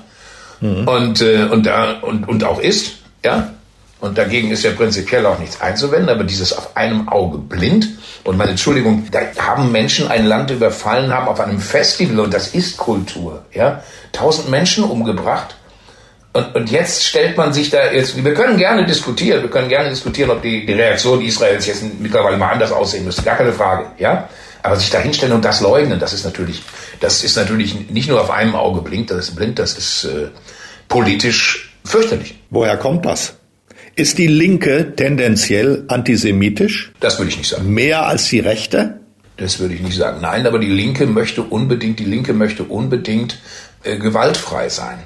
[0.59, 0.87] mhm.
[0.87, 3.04] und, äh, und, da, und, und auch ist.
[3.25, 3.49] Ja?
[3.99, 7.87] Und dagegen ist ja prinzipiell auch nichts einzuwenden, aber dieses auf einem Auge blind.
[8.23, 12.49] Und meine Entschuldigung, da haben Menschen ein Land überfallen, haben auf einem Festival, und das
[12.49, 15.55] ist Kultur, ja, tausend Menschen umgebracht.
[16.33, 19.89] Und, und jetzt stellt man sich da jetzt, wir können gerne diskutieren, wir können gerne
[19.89, 23.87] diskutieren, ob die, die Reaktion Israels jetzt mittlerweile mal anders aussehen müsste, gar keine Frage,
[23.97, 24.29] ja.
[24.61, 26.61] Aber sich da hinstellen und das leugnen, das ist natürlich,
[26.99, 30.27] das ist natürlich nicht nur auf einem Auge blind, das ist blind, das ist äh,
[30.89, 32.35] politisch fürchterlich.
[32.49, 33.35] Woher kommt das?
[33.95, 36.91] Ist die Linke tendenziell antisemitisch?
[36.99, 37.73] Das würde ich nicht sagen.
[37.73, 38.99] Mehr als die Rechte?
[39.37, 40.19] Das würde ich nicht sagen.
[40.21, 43.39] Nein, aber die Linke möchte unbedingt, die Linke möchte unbedingt
[43.83, 44.99] äh, gewaltfrei sein.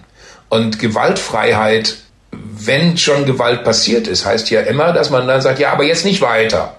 [0.49, 1.97] Und Gewaltfreiheit,
[2.31, 6.05] wenn schon Gewalt passiert ist, heißt ja immer, dass man dann sagt, ja, aber jetzt
[6.05, 6.75] nicht weiter.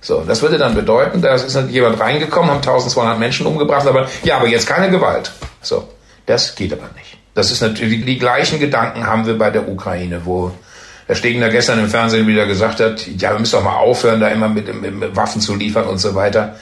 [0.00, 4.36] So, das würde dann bedeuten, da ist jemand reingekommen, haben 1200 Menschen umgebracht, aber ja,
[4.36, 5.30] aber jetzt keine Gewalt.
[5.62, 5.88] So,
[6.26, 7.16] das geht aber nicht.
[7.34, 10.52] Das ist natürlich, die gleichen Gedanken haben wir bei der Ukraine, wo
[11.06, 14.28] Herr Stegner gestern im Fernsehen wieder gesagt hat, ja, wir müssen doch mal aufhören, da
[14.28, 16.56] immer mit, mit Waffen zu liefern und so weiter.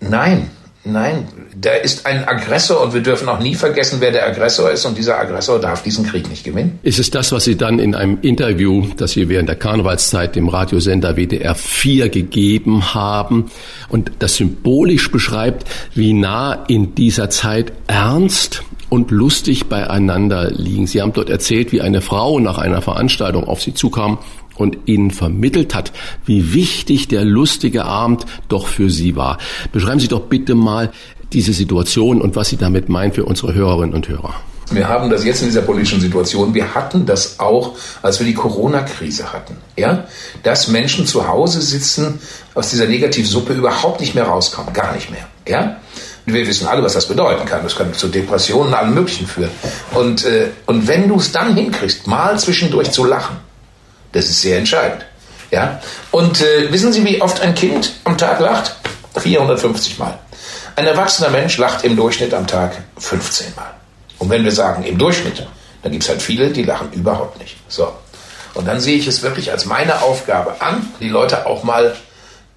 [0.00, 0.50] Nein,
[0.84, 4.84] nein, da ist ein Aggressor und wir dürfen auch nie vergessen, wer der Aggressor ist
[4.84, 6.78] und dieser Aggressor darf diesen Krieg nicht gewinnen.
[6.82, 10.48] Ist es das, was Sie dann in einem Interview, das Sie während der Karnevalszeit dem
[10.48, 13.50] Radiosender WDR 4 gegeben haben
[13.88, 20.86] und das symbolisch beschreibt, wie nah in dieser Zeit Ernst und lustig beieinander liegen.
[20.86, 24.18] Sie haben dort erzählt, wie eine Frau nach einer Veranstaltung auf Sie zukam
[24.54, 25.92] und Ihnen vermittelt hat,
[26.26, 29.38] wie wichtig der lustige Abend doch für Sie war.
[29.72, 30.92] Beschreiben Sie doch bitte mal
[31.32, 34.34] diese Situation und was Sie damit meinen für unsere Hörerinnen und Hörer.
[34.70, 36.52] Wir haben das jetzt in dieser politischen Situation.
[36.52, 39.56] Wir hatten das auch, als wir die Corona-Krise hatten.
[39.78, 40.04] Ja,
[40.42, 42.18] dass Menschen zu Hause sitzen,
[42.54, 45.26] aus dieser Negativsuppe überhaupt nicht mehr rauskommen, gar nicht mehr.
[45.48, 45.78] Ja,
[46.26, 47.62] wir wissen alle, was das bedeuten kann.
[47.62, 49.50] Das kann zu Depressionen, allem Möglichen führen.
[49.92, 53.36] Und äh, und wenn du es dann hinkriegst, mal zwischendurch zu lachen,
[54.12, 55.04] das ist sehr entscheidend.
[55.50, 58.76] Ja, und äh, wissen Sie, wie oft ein Kind am Tag lacht?
[59.18, 60.18] 450 Mal.
[60.76, 63.74] Ein erwachsener Mensch lacht im Durchschnitt am Tag 15 Mal.
[64.18, 65.46] Und wenn wir sagen im Durchschnitt,
[65.82, 67.56] dann gibt es halt viele, die lachen überhaupt nicht.
[67.68, 67.92] So.
[68.54, 71.94] Und dann sehe ich es wirklich als meine Aufgabe an, die Leute auch mal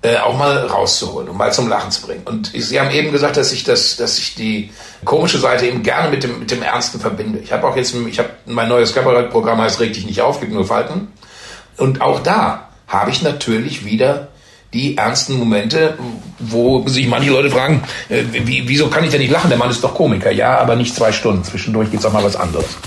[0.05, 2.21] äh, auch mal rauszuholen und mal zum Lachen zu bringen.
[2.25, 4.71] Und Sie haben eben gesagt, dass ich das, dass ich die
[5.03, 7.39] komische Seite eben gerne mit dem mit dem Ernsten verbinde.
[7.39, 10.53] Ich habe auch jetzt, ich habe mein neues Kabarettprogramm heißt Reg dich nicht auf, gibt
[10.53, 11.07] nur Falten.
[11.77, 14.29] Und auch da habe ich natürlich wieder
[14.73, 15.97] die ernsten Momente,
[16.37, 19.49] wo sich manche Leute fragen, äh, wie, wieso kann ich denn nicht lachen?
[19.49, 20.31] Der Mann ist doch Komiker.
[20.31, 21.43] Ja, aber nicht zwei Stunden.
[21.43, 22.77] Zwischendurch gibt's auch mal was anderes.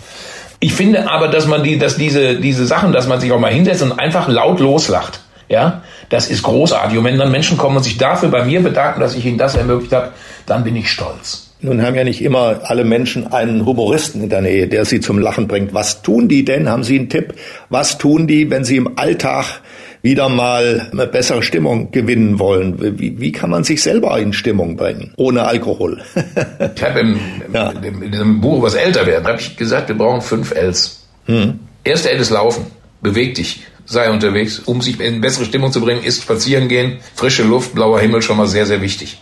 [0.61, 3.53] Ich finde aber, dass man die, dass diese, diese Sachen, dass man sich auch mal
[3.53, 5.21] hinsetzt und einfach laut loslacht.
[5.49, 6.99] Ja, das ist großartig.
[6.99, 9.55] Und wenn dann Menschen kommen und sich dafür bei mir bedanken, dass ich ihnen das
[9.57, 10.11] ermöglicht habe,
[10.47, 11.45] dann bin ich stolz.
[11.61, 15.19] Nun haben ja nicht immer alle Menschen einen Humoristen in der Nähe, der sie zum
[15.19, 15.75] Lachen bringt.
[15.75, 16.69] Was tun die denn?
[16.69, 17.35] Haben Sie einen Tipp?
[17.69, 19.61] Was tun die, wenn sie im Alltag
[20.03, 22.99] wieder mal eine bessere Stimmung gewinnen wollen.
[22.99, 26.01] Wie, wie kann man sich selber in Stimmung bringen, ohne Alkohol?
[26.77, 27.21] ich habe im,
[27.53, 27.71] ja.
[27.71, 31.05] in diesem Buch was älter werden, habe ich gesagt, wir brauchen fünf Ls.
[31.27, 31.59] Hm.
[31.85, 32.67] Erste L ist Laufen.
[33.01, 33.63] Beweg dich.
[33.91, 34.59] Sei unterwegs.
[34.59, 36.99] Um sich in bessere Stimmung zu bringen, ist spazieren gehen.
[37.14, 39.18] Frische Luft, blauer Himmel schon mal sehr, sehr wichtig.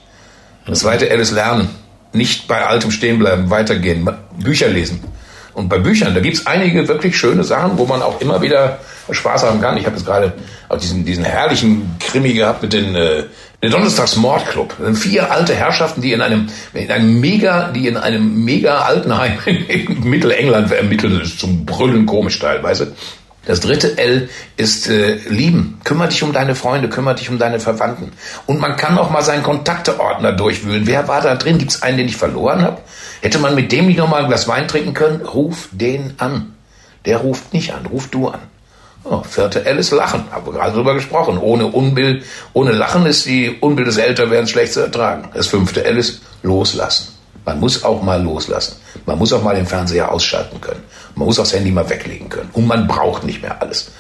[0.66, 1.68] Das zweite ist Lernen.
[2.12, 4.08] Nicht bei altem stehen bleiben, weitergehen.
[4.38, 5.00] Bücher lesen.
[5.54, 9.44] Und bei Büchern, da gibt's einige wirklich schöne Sachen, wo man auch immer wieder Spaß
[9.44, 9.76] haben kann.
[9.76, 10.32] Ich habe jetzt gerade
[10.68, 13.22] auch diesen, diesen herrlichen Krimi gehabt mit den, äh,
[13.62, 14.74] den Donnerstags Mordclub.
[14.76, 18.80] Das sind vier alte Herrschaften, die in einem, in einem mega, die in einem mega
[18.80, 22.94] Altenheim in Mittelengland ermittelt ist, zum Brüllen komisch teilweise.
[23.46, 25.80] Das dritte L ist äh, lieben.
[25.84, 28.12] Kümmer dich um deine Freunde, kümmer dich um deine Verwandten.
[28.46, 30.86] Und man kann auch mal seinen Kontakteordner durchwühlen.
[30.86, 31.58] Wer war da drin?
[31.58, 32.82] Gibt es einen, den ich verloren habe?
[33.22, 35.24] Hätte man mit dem nicht noch mal ein Glas Wein trinken können?
[35.24, 36.54] Ruf den an.
[37.04, 38.40] Der ruft nicht an, ruf du an.
[39.04, 41.38] Oh, vierte L ist Lachen, haben wir gerade drüber gesprochen.
[41.38, 45.28] Ohne Unbill, ohne Lachen ist die Unbill des Älterwerdens schlecht zu ertragen.
[45.32, 47.15] Das fünfte L ist Loslassen.
[47.46, 48.76] Man muss auch mal loslassen.
[49.06, 50.82] Man muss auch mal den Fernseher ausschalten können.
[51.14, 52.50] Man muss auch das Handy mal weglegen können.
[52.52, 53.92] Und man braucht nicht mehr alles.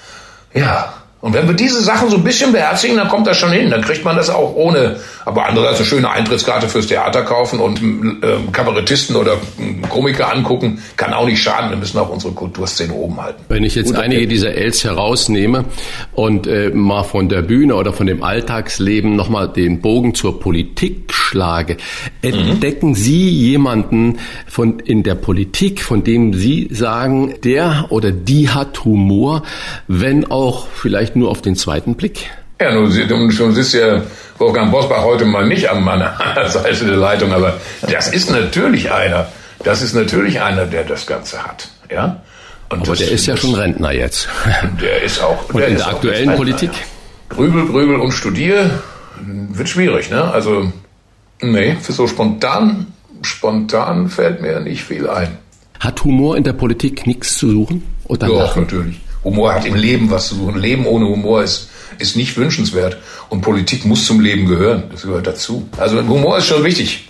[0.52, 0.92] Ja,
[1.26, 3.68] und wenn wir diese Sachen so ein bisschen beherzigen, dann kommt das schon hin.
[3.68, 7.82] Dann kriegt man das auch ohne, aber andererseits eine schöne Eintrittskarte fürs Theater kaufen und
[7.82, 11.70] äh, Kabarettisten oder äh, Komiker angucken, kann auch nicht schaden.
[11.70, 13.42] Wir müssen auch unsere Kulturszene oben halten.
[13.48, 15.64] Wenn ich jetzt Gut, einige dieser Els herausnehme
[16.12, 21.12] und äh, mal von der Bühne oder von dem Alltagsleben nochmal den Bogen zur Politik
[21.12, 21.76] schlage,
[22.22, 22.94] entdecken mhm.
[22.94, 29.42] Sie jemanden von in der Politik, von dem Sie sagen, der oder die hat Humor,
[29.88, 32.30] wenn auch vielleicht nur auf den zweiten Blick.
[32.60, 34.02] Ja, nun, nun sitzt ja
[34.38, 36.16] Wolfgang Bosbach heute mal nicht an meiner
[36.48, 39.26] Seite der Leitung, aber das ist natürlich einer,
[39.62, 42.22] das ist natürlich einer, der das Ganze hat, ja.
[42.68, 44.28] Und aber das, der ist ja schon Rentner jetzt.
[44.80, 45.48] Der ist auch.
[45.50, 46.70] Und in der aktuellen Politik?
[47.28, 48.82] Grübel, grübel und studier
[49.24, 50.24] wird schwierig, ne?
[50.32, 50.72] Also,
[51.40, 52.88] nee, für so spontan,
[53.22, 55.38] spontan fällt mir nicht viel ein.
[55.78, 57.84] Hat Humor in der Politik nichts zu suchen?
[58.08, 59.00] Oder Doch, natürlich.
[59.26, 60.58] Humor hat im Leben was zu suchen.
[60.58, 61.68] Leben ohne Humor ist,
[61.98, 62.96] ist nicht wünschenswert.
[63.28, 64.84] Und Politik muss zum Leben gehören.
[64.92, 65.68] Das gehört dazu.
[65.76, 67.08] Also Humor ist schon wichtig.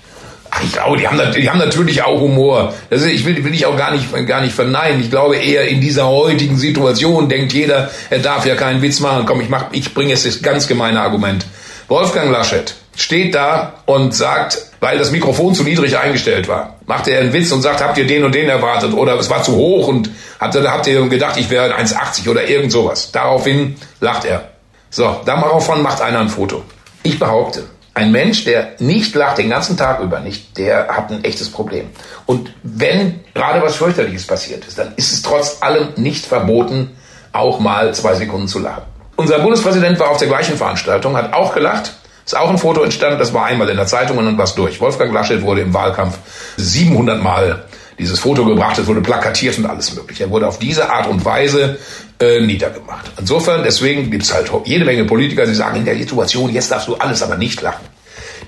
[0.50, 2.72] Ach, ich glaube, die haben, die haben natürlich auch Humor.
[2.88, 5.00] Das ist, ich will, will ich auch gar nicht, gar nicht verneinen.
[5.00, 9.26] Ich glaube eher in dieser heutigen Situation denkt jeder, er darf ja keinen Witz machen.
[9.26, 11.44] Komm, ich mach, ich bringe jetzt das ganz gemeine Argument.
[11.88, 17.20] Wolfgang Laschet steht da und sagt, weil das Mikrofon zu niedrig eingestellt war, macht er
[17.20, 19.86] einen Witz und sagt, habt ihr den und den erwartet oder es war zu hoch
[19.88, 23.12] und habt ihr, habt ihr gedacht, ich wäre 1,80 oder irgend sowas.
[23.12, 24.48] Daraufhin lacht er.
[24.90, 26.62] So, daraufhin macht einer ein Foto.
[27.02, 31.24] Ich behaupte, ein Mensch, der nicht lacht den ganzen Tag über nicht, der hat ein
[31.24, 31.90] echtes Problem.
[32.24, 36.96] Und wenn gerade was fürchterliches passiert ist, dann ist es trotz allem nicht verboten,
[37.32, 38.82] auch mal zwei Sekunden zu lachen.
[39.16, 41.92] Unser Bundespräsident war auf der gleichen Veranstaltung, hat auch gelacht
[42.26, 44.54] ist auch ein Foto entstanden, das war einmal in der Zeitung und dann war es
[44.54, 44.80] durch.
[44.80, 46.18] Wolfgang Laschet wurde im Wahlkampf
[46.56, 47.64] 700 Mal
[47.98, 50.24] dieses Foto gebracht, es wurde plakatiert und alles mögliche.
[50.24, 51.78] Er wurde auf diese Art und Weise
[52.18, 53.12] äh, niedergemacht.
[53.18, 56.96] Insofern, deswegen gibt's halt jede Menge Politiker, die sagen, in der Situation, jetzt darfst du
[56.96, 57.86] alles aber nicht lachen.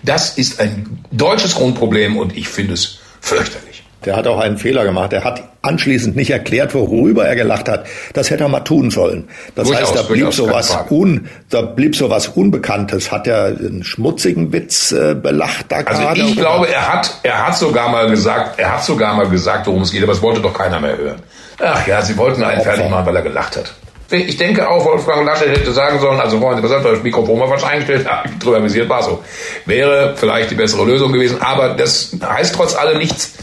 [0.03, 3.68] Das ist ein deutsches Grundproblem und ich finde es fürchterlich.
[4.05, 5.13] Der hat auch einen Fehler gemacht.
[5.13, 7.87] Er hat anschließend nicht erklärt, worüber er gelacht hat.
[8.15, 9.29] Das hätte er mal tun sollen.
[9.57, 13.11] Das durchaus, heißt, da blieb sowas un, da blieb sowas Unbekanntes.
[13.11, 16.21] Hat er einen schmutzigen Witz äh, belacht da also gerade?
[16.21, 19.83] Ich glaube, er hat, er hat sogar mal gesagt, er hat sogar mal gesagt, worum
[19.83, 21.23] es geht, aber es wollte doch keiner mehr hören.
[21.61, 22.75] Ach ja, sie wollten einen Opfer.
[22.75, 23.75] fertig machen, weil er gelacht hat.
[24.11, 27.49] Ich denke auch, Wolfgang Laschet hätte sagen sollen, also Freunde, was hat das Mikrofon mal
[27.49, 28.07] falsch eingestellt?
[28.07, 29.23] Ja, drüber visiert war so.
[29.67, 33.35] Wäre vielleicht die bessere Lösung gewesen, aber das heißt trotz allem nichts,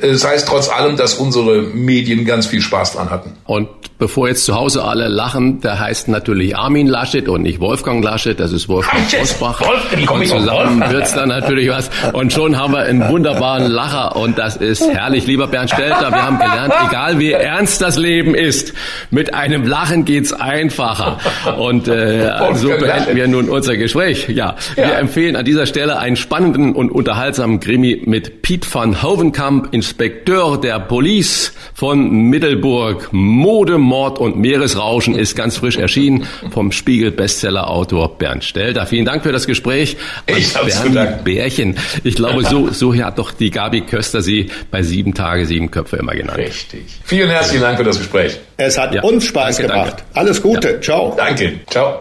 [0.00, 3.32] es heißt trotz allem, dass unsere Medien ganz viel Spaß dran hatten.
[3.44, 3.68] Und
[3.98, 8.38] bevor jetzt zu Hause alle lachen, der heißt natürlich Armin Laschet und nicht Wolfgang Laschet,
[8.38, 9.60] das ist Wolfgang Osbach.
[9.60, 11.90] Wolfgang, und zusammen wird's dann natürlich was.
[12.12, 15.26] Und schon haben wir einen wunderbaren Lacher und das ist herrlich.
[15.26, 18.74] Lieber Bernd Stelter, wir haben gelernt, egal wie ernst das Leben ist,
[19.10, 21.18] mit einem Lachen geht's einfacher.
[21.58, 24.28] Und äh, so beenden wir nun unser Gespräch.
[24.28, 24.90] Ja, wir ja.
[24.90, 30.60] empfehlen an dieser Stelle einen spannenden und unterhaltsamen Krimi mit Piet van Hovenkamp Kamp, Inspekteur
[30.60, 33.08] der Police von Mittelburg.
[33.12, 38.86] Mode, Mord und Meeresrauschen ist ganz frisch erschienen vom Spiegel Bestseller-Autor Bernd Stelter.
[38.86, 39.96] Vielen Dank für das Gespräch.
[40.26, 41.76] Ich Bernd Bärchen.
[42.04, 45.96] Ich glaube, so, so hat doch die Gabi Köster sie bei sieben Tage, sieben Köpfe
[45.96, 46.38] immer genannt.
[46.38, 46.84] Richtig.
[47.04, 48.38] Vielen herzlichen Dank für das Gespräch.
[48.56, 49.02] Es hat ja.
[49.02, 49.92] uns Spaß danke, gemacht.
[49.98, 50.04] Danke.
[50.14, 50.68] Alles Gute.
[50.68, 50.80] Ja.
[50.80, 51.14] Ciao.
[51.16, 51.60] Danke.
[51.70, 52.00] Ciao.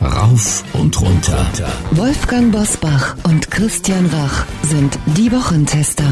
[0.00, 1.46] Rauf und runter.
[1.90, 6.04] Wolfgang Bosbach und Christian Rach sind die Wochentester.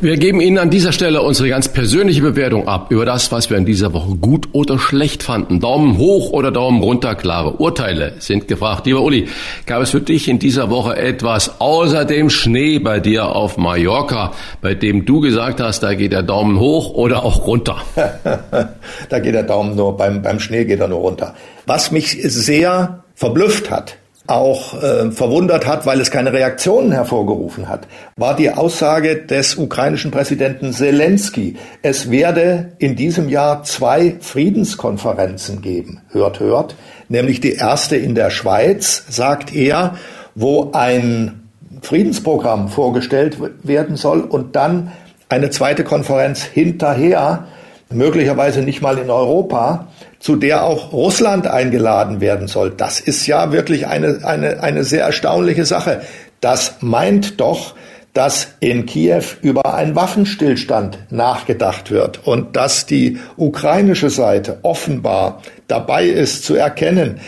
[0.00, 3.56] Wir geben Ihnen an dieser Stelle unsere ganz persönliche Bewertung ab über das, was wir
[3.56, 5.60] in dieser Woche gut oder schlecht fanden.
[5.60, 8.86] Daumen hoch oder Daumen runter, klare Urteile sind gefragt.
[8.86, 9.28] Lieber Uli,
[9.66, 14.32] gab es für dich in dieser Woche etwas außer dem Schnee bei dir auf Mallorca,
[14.60, 17.76] bei dem du gesagt hast, da geht der Daumen hoch oder auch runter?
[19.08, 21.34] da geht der Daumen nur, beim, beim Schnee geht er nur runter.
[21.66, 27.88] Was mich sehr verblüfft hat, auch äh, verwundert hat, weil es keine Reaktionen hervorgerufen hat,
[28.16, 31.56] war die Aussage des ukrainischen Präsidenten Zelensky.
[31.82, 36.02] Es werde in diesem Jahr zwei Friedenskonferenzen geben.
[36.10, 36.76] Hört, hört.
[37.08, 39.96] Nämlich die erste in der Schweiz, sagt er,
[40.34, 41.48] wo ein
[41.82, 44.92] Friedensprogramm vorgestellt werden soll und dann
[45.28, 47.48] eine zweite Konferenz hinterher,
[47.90, 49.88] möglicherweise nicht mal in Europa,
[50.22, 52.70] zu der auch Russland eingeladen werden soll.
[52.70, 56.02] Das ist ja wirklich eine, eine, eine sehr erstaunliche Sache.
[56.40, 57.74] Das meint doch,
[58.12, 66.06] dass in Kiew über einen Waffenstillstand nachgedacht wird und dass die ukrainische Seite offenbar dabei
[66.06, 67.18] ist zu erkennen,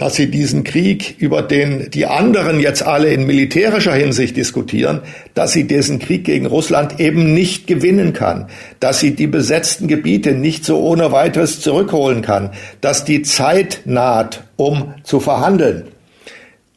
[0.00, 5.02] dass sie diesen Krieg, über den die anderen jetzt alle in militärischer Hinsicht diskutieren,
[5.34, 8.48] dass sie diesen Krieg gegen Russland eben nicht gewinnen kann,
[8.80, 14.44] dass sie die besetzten Gebiete nicht so ohne weiteres zurückholen kann, dass die Zeit naht,
[14.56, 15.88] um zu verhandeln.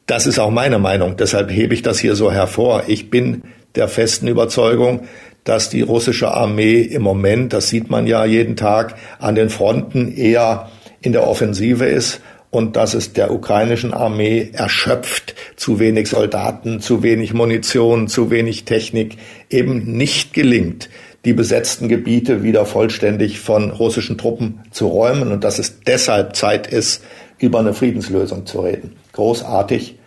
[0.06, 2.84] Das ist auch meine Meinung, deshalb hebe ich das hier so hervor.
[2.88, 3.44] Ich bin
[3.76, 5.08] der festen Überzeugung,
[5.46, 10.14] dass die russische Armee im Moment, das sieht man ja jeden Tag, an den Fronten
[10.14, 10.70] eher
[11.00, 12.20] in der Offensive ist
[12.54, 18.64] und dass es der ukrainischen Armee erschöpft, zu wenig Soldaten, zu wenig Munition, zu wenig
[18.64, 19.18] Technik
[19.50, 20.88] eben nicht gelingt,
[21.26, 26.68] die besetzten Gebiete wieder vollständig von russischen Truppen zu räumen und dass es deshalb Zeit
[26.68, 27.04] ist,
[27.40, 28.98] über eine Friedenslösung zu reden.
[29.14, 29.98] Großartig.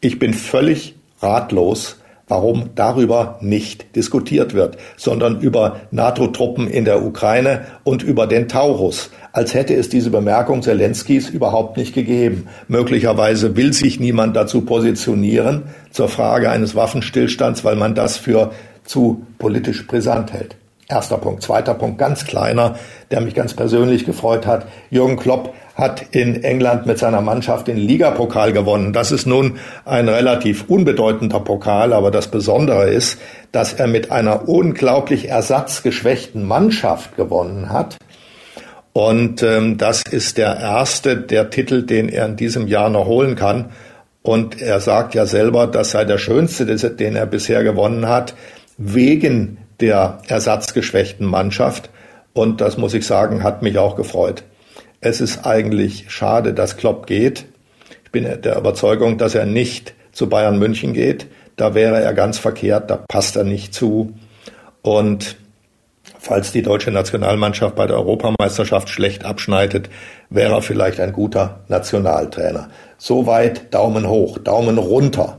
[0.00, 1.96] Ich bin völlig ratlos,
[2.28, 9.10] warum darüber nicht diskutiert wird, sondern über NATO-Truppen in der Ukraine und über den Taurus
[9.34, 12.46] als hätte es diese Bemerkung Zelenskis überhaupt nicht gegeben.
[12.68, 18.52] Möglicherweise will sich niemand dazu positionieren zur Frage eines Waffenstillstands, weil man das für
[18.84, 20.54] zu politisch brisant hält.
[20.88, 21.42] Erster Punkt.
[21.42, 22.76] Zweiter Punkt, ganz kleiner,
[23.10, 24.68] der mich ganz persönlich gefreut hat.
[24.88, 28.92] Jürgen Klopp hat in England mit seiner Mannschaft den Ligapokal gewonnen.
[28.92, 33.18] Das ist nun ein relativ unbedeutender Pokal, aber das Besondere ist,
[33.50, 37.96] dass er mit einer unglaublich ersatzgeschwächten Mannschaft gewonnen hat.
[38.92, 43.34] Und ähm, das ist der erste der Titel, den er in diesem Jahr noch holen
[43.34, 43.70] kann.
[44.22, 48.34] Und er sagt ja selber, das sei der schönste, den er bisher gewonnen hat,
[48.78, 51.90] wegen der ersatzgeschwächten Mannschaft.
[52.32, 54.44] Und das muss ich sagen, hat mich auch gefreut.
[55.04, 57.44] Es ist eigentlich schade, dass Klopp geht.
[58.06, 61.26] Ich bin der Überzeugung, dass er nicht zu Bayern München geht.
[61.56, 64.14] Da wäre er ganz verkehrt, da passt er nicht zu.
[64.80, 65.36] Und
[66.18, 69.90] falls die deutsche Nationalmannschaft bei der Europameisterschaft schlecht abschneidet,
[70.30, 72.70] wäre er vielleicht ein guter Nationaltrainer.
[72.96, 75.38] Soweit Daumen hoch, Daumen runter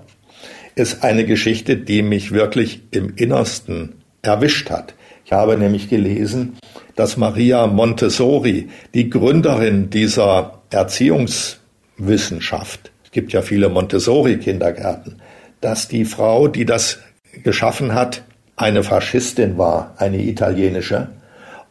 [0.76, 4.94] ist eine Geschichte, die mich wirklich im Innersten erwischt hat.
[5.26, 6.56] Ich habe nämlich gelesen,
[6.96, 15.22] dass Maria Montessori, die Gründerin dieser Erziehungswissenschaft, es gibt ja viele Montessori-Kindergärten,
[15.62, 17.00] dass die Frau, die das
[17.44, 18.24] geschaffen hat,
[18.56, 21.10] eine Faschistin war, eine italienische,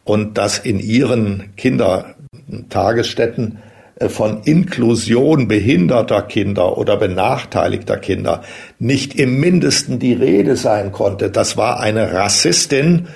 [0.03, 3.57] und dass in ihren Kindertagesstätten
[3.95, 8.43] äh, von Inklusion behinderter Kinder oder benachteiligter Kinder
[8.77, 11.31] nicht im mindesten die Rede sein konnte.
[11.31, 13.07] Das war eine Rassistin,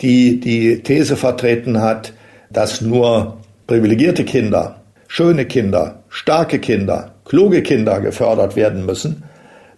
[0.00, 2.12] die die These vertreten hat,
[2.50, 9.22] dass nur privilegierte Kinder, schöne Kinder, starke Kinder, kluge Kinder gefördert werden müssen.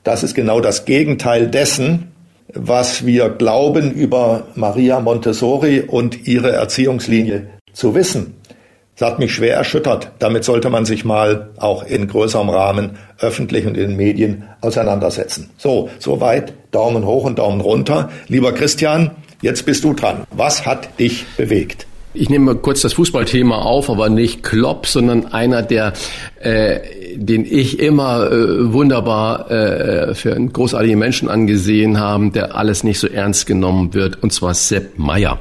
[0.04, 2.12] Das ist genau das Gegenteil dessen,
[2.54, 8.34] was wir glauben über Maria Montessori und ihre Erziehungslinie zu wissen.
[8.96, 10.12] Das hat mich schwer erschüttert.
[10.18, 15.50] Damit sollte man sich mal auch in größerem Rahmen öffentlich und in den Medien auseinandersetzen.
[15.56, 16.52] So, soweit.
[16.72, 18.10] Daumen hoch und Daumen runter.
[18.28, 19.10] Lieber Christian,
[19.42, 20.24] jetzt bist du dran.
[20.30, 21.86] Was hat dich bewegt?
[22.14, 25.94] Ich nehme kurz das Fußballthema auf, aber nicht Klopp, sondern einer, der,
[26.40, 26.80] äh,
[27.14, 32.98] den ich immer äh, wunderbar äh, für einen großartigen Menschen angesehen haben, der alles nicht
[32.98, 35.38] so ernst genommen wird, und zwar Sepp Meier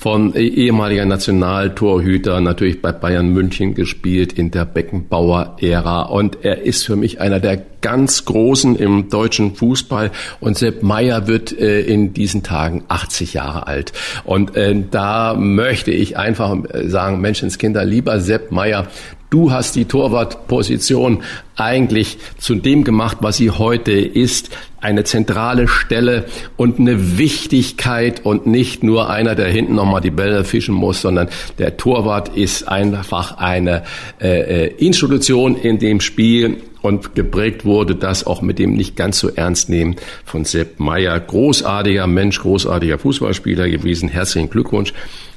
[0.00, 6.04] von ehemaliger Nationaltorhüter, natürlich bei Bayern München gespielt in der Beckenbauer-Ära.
[6.04, 10.10] Und er ist für mich einer der ganz Großen im deutschen Fußball.
[10.40, 13.92] Und Sepp Meier wird äh, in diesen Tagen 80 Jahre alt.
[14.24, 18.86] Und äh, da möchte ich einfach sagen, Menschenskinder, lieber Sepp Meier,
[19.30, 21.22] Du hast die Torwartposition
[21.54, 24.50] eigentlich zu dem gemacht, was sie heute ist.
[24.80, 26.24] Eine zentrale Stelle
[26.56, 31.28] und eine Wichtigkeit und nicht nur einer, der hinten nochmal die Bälle fischen muss, sondern
[31.58, 33.84] der Torwart ist einfach eine
[34.20, 39.18] äh, äh, Institution in dem Spiel und geprägt wurde das auch mit dem nicht ganz
[39.18, 41.20] so ernst nehmen von Sepp Meyer.
[41.20, 44.08] Großartiger Mensch, großartiger Fußballspieler gewesen.
[44.08, 44.92] Herzlichen Glückwunsch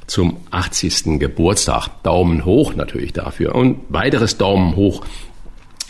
[0.06, 1.18] zum 80.
[1.18, 1.88] Geburtstag.
[2.02, 3.54] Daumen hoch natürlich dafür.
[3.54, 5.02] Und weiteres Daumen hoch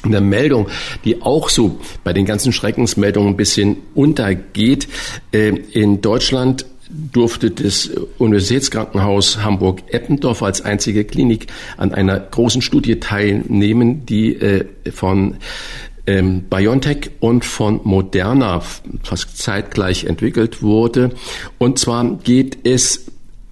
[0.03, 0.69] eine Meldung,
[1.05, 4.89] die auch so bei den ganzen Schreckensmeldungen ein bisschen untergeht.
[5.33, 11.47] Äh, in Deutschland durfte das Universitätskrankenhaus Hamburg-Eppendorf als einzige Klinik
[11.77, 15.37] an einer großen Studie teilnehmen, die äh, von
[16.07, 18.61] ähm, BioNTech und von Moderna
[19.03, 21.11] fast zeitgleich entwickelt wurde.
[21.59, 23.07] Und zwar geht es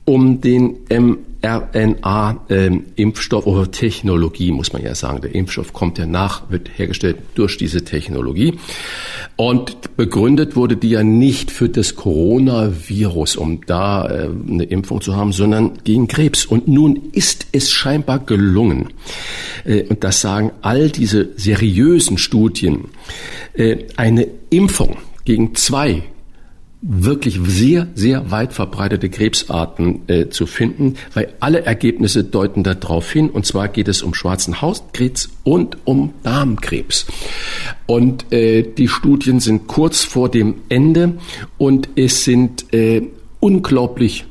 [0.05, 5.21] um den mRNA-Impfstoff ähm, oder Technologie, muss man ja sagen.
[5.21, 8.59] Der Impfstoff kommt ja nach, wird hergestellt durch diese Technologie.
[9.37, 15.15] Und begründet wurde die ja nicht für das Coronavirus, um da äh, eine Impfung zu
[15.15, 16.47] haben, sondern gegen Krebs.
[16.47, 18.89] Und nun ist es scheinbar gelungen,
[19.65, 22.87] äh, und das sagen all diese seriösen Studien,
[23.55, 26.03] äh, eine Impfung gegen zwei
[26.83, 33.31] wirklich sehr, sehr weit verbreitete Krebsarten äh, zu finden, weil alle Ergebnisse deuten darauf hin.
[33.31, 37.07] Und zwar geht es um schwarzen Hautkrebs und um Darmkrebs.
[37.87, 41.19] Und äh, die Studien sind kurz vor dem Ende
[41.57, 43.03] und es sind äh,
[43.39, 44.25] unglaublich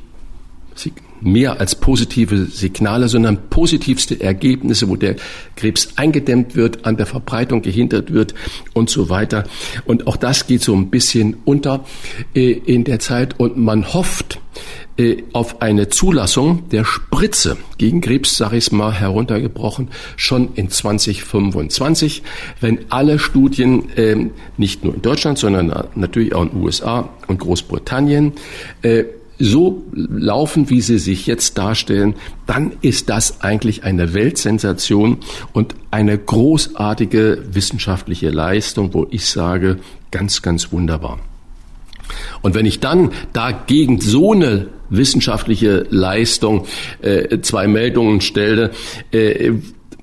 [1.22, 5.16] mehr als positive Signale, sondern positivste Ergebnisse, wo der
[5.56, 8.34] Krebs eingedämmt wird, an der Verbreitung gehindert wird
[8.74, 9.44] und so weiter.
[9.84, 11.84] Und auch das geht so ein bisschen unter
[12.34, 14.40] äh, in der Zeit und man hofft,
[14.98, 22.22] äh, auf eine Zulassung der Spritze gegen Krebs, sage ich mal heruntergebrochen, schon in 2025,
[22.60, 27.38] wenn alle Studien äh, nicht nur in Deutschland, sondern natürlich auch in den USA und
[27.40, 28.32] Großbritannien
[28.82, 29.04] äh,
[29.42, 32.14] so laufen, wie sie sich jetzt darstellen,
[32.46, 35.18] dann ist das eigentlich eine Weltsensation
[35.52, 39.78] und eine großartige wissenschaftliche Leistung, wo ich sage,
[40.12, 41.18] ganz, ganz wunderbar.
[42.42, 46.66] Und wenn ich dann dagegen so eine wissenschaftliche Leistung
[47.00, 48.70] äh, zwei Meldungen stelle,
[49.10, 49.52] äh,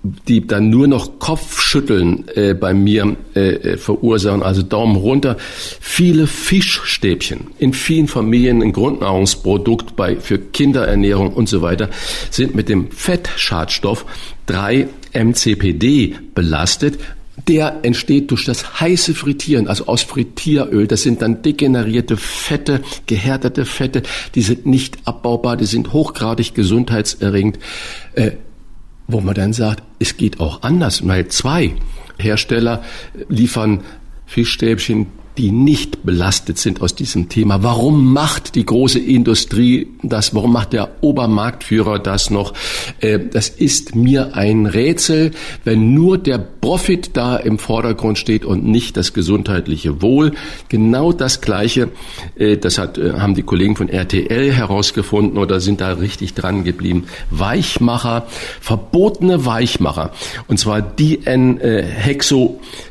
[0.02, 5.36] die dann nur noch Kopfschütteln äh, bei mir äh, verursachen, also Daumen runter.
[5.39, 11.89] Viele Fischstäbchen in vielen Familien ein Grundnahrungsprodukt bei für Kinderernährung und so weiter
[12.32, 14.06] sind mit dem Fettschadstoff
[14.47, 17.00] 3-MCPD belastet.
[17.47, 20.88] Der entsteht durch das heiße Frittieren, also aus Frittieröl.
[20.88, 24.04] Das sind dann degenerierte Fette, gehärtete Fette.
[24.36, 27.60] Die sind nicht abbaubar, die sind hochgradig gesundheitserregend.
[28.14, 28.32] Äh,
[29.10, 31.76] wo man dann sagt, es geht auch anders, weil zwei
[32.18, 32.84] Hersteller
[33.28, 33.82] liefern
[34.26, 35.07] Fischstäbchen,
[35.40, 37.64] die nicht belastet sind aus diesem Thema.
[37.64, 40.36] Warum macht die große Industrie das?
[40.36, 42.54] Warum macht der Obermarktführer das noch?
[43.00, 45.32] Äh, das ist mir ein Rätsel,
[45.64, 50.34] wenn nur der Profit da im Vordergrund steht und nicht das gesundheitliche Wohl.
[50.68, 51.88] Genau das Gleiche,
[52.36, 56.66] äh, das hat, äh, haben die Kollegen von RTL herausgefunden oder sind da richtig dran
[56.66, 57.06] geblieben.
[57.30, 58.28] Weichmacher,
[58.60, 60.12] verbotene Weichmacher.
[60.50, 60.82] Und zwar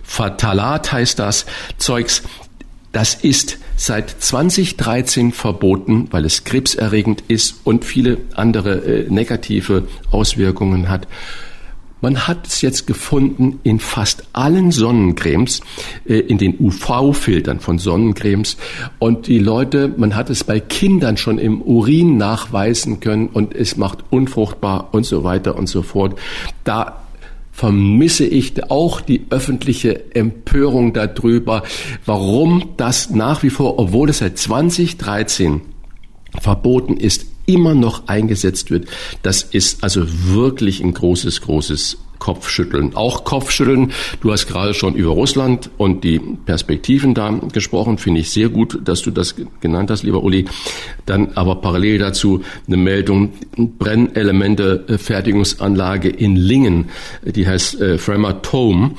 [0.08, 1.46] DN-Hexofatalat heißt das
[1.76, 2.22] Zeugs
[2.92, 10.88] Das ist seit 2013 verboten, weil es krebserregend ist und viele andere äh, negative Auswirkungen
[10.88, 11.06] hat.
[12.00, 15.60] Man hat es jetzt gefunden in fast allen Sonnencremes,
[16.06, 18.56] äh, in den UV-Filtern von Sonnencremes.
[18.98, 23.76] Und die Leute, man hat es bei Kindern schon im Urin nachweisen können und es
[23.76, 26.18] macht unfruchtbar und so weiter und so fort.
[26.64, 27.07] Da
[27.58, 31.64] vermisse ich auch die öffentliche Empörung darüber,
[32.06, 35.62] warum das nach wie vor, obwohl es seit 2013
[36.40, 38.86] verboten ist, immer noch eingesetzt wird.
[39.24, 42.94] Das ist also wirklich ein großes, großes Kopfschütteln.
[42.94, 43.92] Auch Kopfschütteln.
[44.20, 47.98] Du hast gerade schon über Russland und die Perspektiven da gesprochen.
[47.98, 50.46] Finde ich sehr gut, dass du das genannt hast, lieber Uli.
[51.06, 53.32] Dann aber parallel dazu eine Meldung.
[53.56, 56.90] Brennelemente äh, Fertigungsanlage in Lingen,
[57.24, 58.92] die heißt äh, Framatome,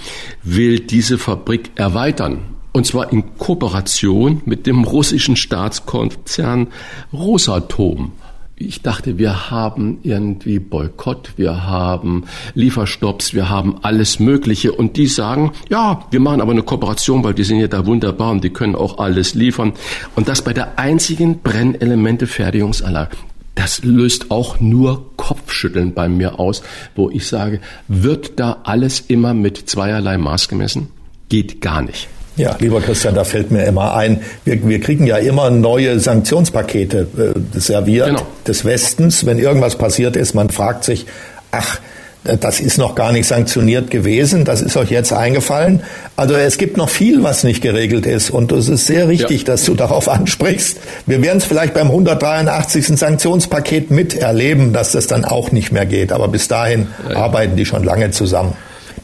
[0.44, 2.40] will diese Fabrik erweitern.
[2.72, 6.68] Und zwar in Kooperation mit dem russischen Staatskonzern
[7.12, 8.12] Rosatom
[8.60, 14.74] ich dachte, wir haben irgendwie Boykott, wir haben Lieferstopps, wir haben alles Mögliche.
[14.74, 18.32] Und die sagen, ja, wir machen aber eine Kooperation, weil die sind ja da wunderbar
[18.32, 19.74] und die können auch alles liefern.
[20.16, 23.16] Und das bei der einzigen Brennelemente-Fertigungsanlage.
[23.56, 26.62] Das löst auch nur Kopfschütteln bei mir aus,
[26.96, 30.90] wo ich sage, wird da alles immer mit zweierlei Maß gemessen?
[31.30, 32.10] Geht gar nicht.
[32.40, 37.08] Ja, lieber Christian, da fällt mir immer ein, wir, wir kriegen ja immer neue Sanktionspakete
[37.18, 38.22] äh, serviert genau.
[38.48, 39.26] des Westens.
[39.26, 41.06] Wenn irgendwas passiert ist, man fragt sich,
[41.52, 41.80] ach,
[42.24, 45.84] das ist noch gar nicht sanktioniert gewesen, das ist euch jetzt eingefallen.
[46.16, 49.48] Also es gibt noch viel, was nicht geregelt ist und es ist sehr richtig, ja.
[49.48, 50.78] dass du darauf ansprichst.
[51.06, 52.88] Wir werden es vielleicht beim 183.
[52.88, 57.18] Sanktionspaket miterleben, dass das dann auch nicht mehr geht, aber bis dahin ja.
[57.18, 58.54] arbeiten die schon lange zusammen.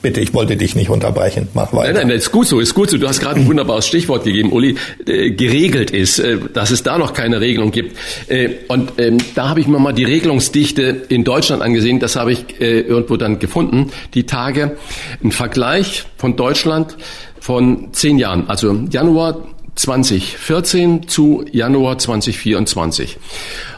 [0.05, 1.47] Bitte, ich wollte dich nicht unterbrechen.
[1.55, 1.93] Mach weiter.
[1.93, 2.99] Nein, nein, ist gut so, ist gut so.
[2.99, 4.75] Du hast gerade ein wunderbares Stichwort gegeben, Uli.
[5.07, 7.97] Äh, geregelt ist, äh, dass es da noch keine Regelung gibt.
[8.27, 11.99] Äh, und ähm, da habe ich mir mal die Regelungsdichte in Deutschland angesehen.
[11.99, 13.89] Das habe ich äh, irgendwo dann gefunden.
[14.13, 14.77] Die Tage,
[15.23, 16.97] ein Vergleich von Deutschland
[17.39, 19.39] von zehn Jahren, also Januar
[19.73, 23.17] 2014 zu Januar 2024.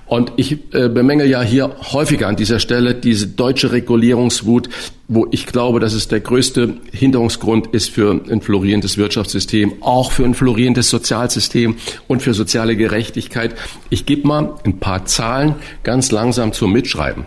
[0.08, 4.70] Und ich äh, bemenge ja hier häufiger an dieser Stelle diese deutsche Regulierungswut,
[5.10, 10.24] wo ich glaube, dass es der größte Hinderungsgrund ist für ein florierendes Wirtschaftssystem, auch für
[10.24, 11.76] ein florierendes Sozialsystem
[12.08, 13.56] und für soziale Gerechtigkeit.
[13.90, 17.26] Ich gebe mal ein paar Zahlen ganz langsam zum Mitschreiben.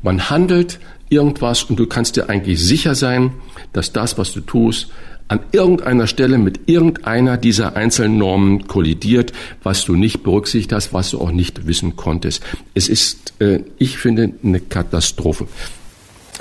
[0.00, 0.78] Man handelt
[1.10, 3.32] irgendwas und du kannst dir eigentlich sicher sein,
[3.72, 4.88] dass das, was du tust,
[5.28, 9.32] an irgendeiner Stelle mit irgendeiner dieser einzelnen Normen kollidiert,
[9.62, 12.42] was du nicht berücksichtigt hast, was du auch nicht wissen konntest.
[12.74, 15.46] Es ist, äh, ich finde, eine Katastrophe.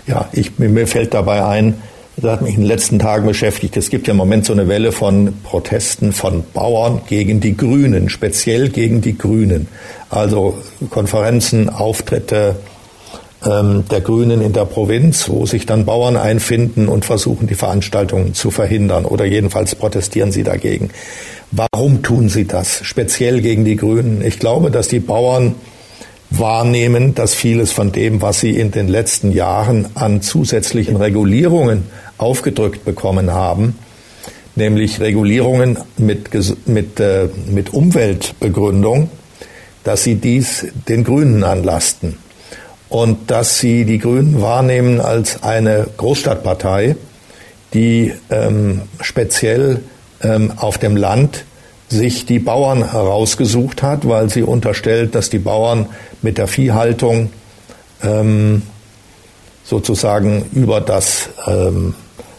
[0.08, 1.76] Ja, ich, mir fällt dabei ein,
[2.18, 3.78] das hat mich in den letzten Tagen beschäftigt.
[3.78, 8.10] Es gibt ja im Moment so eine Welle von Protesten von Bauern gegen die Grünen,
[8.10, 9.68] speziell gegen die Grünen.
[10.10, 10.58] Also
[10.90, 12.56] Konferenzen, Auftritte,
[13.42, 18.52] der Grünen in der Provinz, wo sich dann Bauern einfinden und versuchen, die Veranstaltungen zu
[18.52, 20.90] verhindern oder jedenfalls protestieren sie dagegen.
[21.52, 22.82] Warum tun sie das?
[22.84, 24.22] Speziell gegen die Grünen.
[24.26, 25.56] Ich glaube, dass die Bauern
[26.30, 31.86] wahrnehmen, dass vieles von dem, was sie in den letzten Jahren an zusätzlichen Regulierungen
[32.18, 33.76] aufgedrückt bekommen haben,
[34.56, 36.30] nämlich Regulierungen mit,
[36.68, 39.10] mit, äh, mit Umweltbegründung,
[39.86, 42.18] dass sie dies den Grünen anlasten
[42.90, 46.96] und dass sie die Grünen wahrnehmen als eine Großstadtpartei,
[47.74, 49.82] die ähm, speziell
[50.22, 51.46] ähm, auf dem Land
[51.88, 55.88] sich die Bauern herausgesucht hat, weil sie unterstellt, dass die Bauern
[56.22, 57.32] mit der Viehhaltung
[58.04, 58.64] ähm,
[59.64, 61.94] sozusagen über das ähm,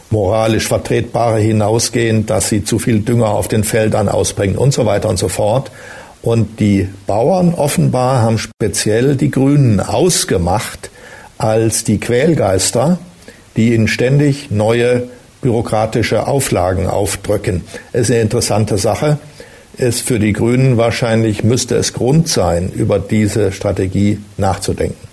[0.09, 5.09] moralisch Vertretbare hinausgehen, dass sie zu viel Dünger auf den Feldern ausbringen und so weiter
[5.09, 5.71] und so fort.
[6.21, 10.91] Und die Bauern offenbar haben speziell die Grünen ausgemacht
[11.37, 12.99] als die Quälgeister,
[13.55, 15.07] die ihnen ständig neue
[15.41, 17.63] bürokratische Auflagen aufdrücken.
[17.91, 19.17] Es ist eine interessante Sache.
[19.77, 25.07] Es für die Grünen wahrscheinlich müsste es Grund sein, über diese Strategie nachzudenken.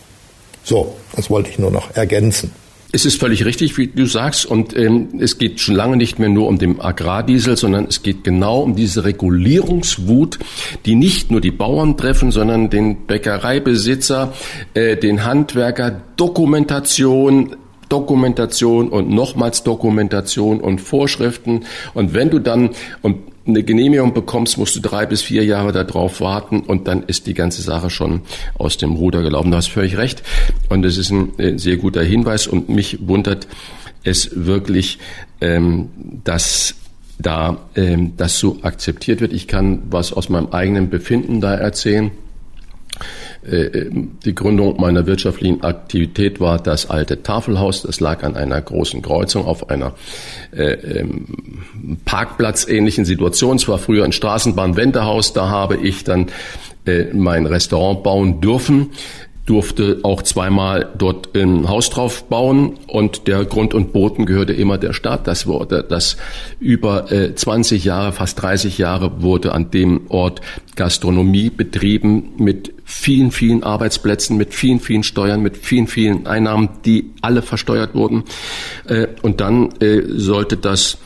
[0.62, 2.52] So, das wollte ich nur noch ergänzen.
[2.90, 6.30] Es ist völlig richtig, wie du sagst, und ähm, es geht schon lange nicht mehr
[6.30, 10.38] nur um den Agrardiesel, sondern es geht genau um diese Regulierungswut,
[10.86, 14.32] die nicht nur die Bauern treffen, sondern den Bäckereibesitzer,
[14.72, 17.56] äh, den Handwerker, Dokumentation,
[17.90, 21.66] Dokumentation und nochmals Dokumentation und Vorschriften.
[21.92, 22.70] Und wenn du dann,
[23.02, 23.18] und
[23.48, 27.34] eine Genehmigung bekommst, musst du drei bis vier Jahre darauf warten und dann ist die
[27.34, 28.20] ganze Sache schon
[28.58, 29.50] aus dem Ruder gelaufen.
[29.50, 30.22] Du hast völlig recht
[30.68, 33.48] und es ist ein äh, sehr guter Hinweis und mich wundert
[34.04, 34.98] es wirklich,
[35.40, 35.88] ähm,
[36.24, 36.74] dass
[37.18, 39.32] da ähm, das so akzeptiert wird.
[39.32, 42.10] Ich kann was aus meinem eigenen Befinden da erzählen.
[43.46, 43.86] Äh,
[44.24, 47.82] die Gründung meiner wirtschaftlichen Aktivität war das alte Tafelhaus.
[47.82, 49.94] Das lag an einer großen Kreuzung auf einer
[50.52, 51.26] äh, ähm,
[52.04, 53.56] Parkplatzähnlichen Situation.
[53.56, 55.32] Es war früher ein Straßenbahnwendehaus.
[55.32, 56.26] Da habe ich dann
[56.86, 58.90] äh, mein Restaurant bauen dürfen
[59.48, 64.76] durfte auch zweimal dort ein Haus drauf bauen und der Grund und Boden gehörte immer
[64.76, 65.26] der Stadt.
[65.26, 66.18] Das wurde, das
[66.60, 70.42] über äh, 20 Jahre, fast 30 Jahre wurde an dem Ort
[70.76, 77.12] Gastronomie betrieben mit vielen, vielen Arbeitsplätzen, mit vielen, vielen Steuern, mit vielen, vielen Einnahmen, die
[77.22, 78.24] alle versteuert wurden.
[78.86, 80.98] Äh, und dann äh, sollte das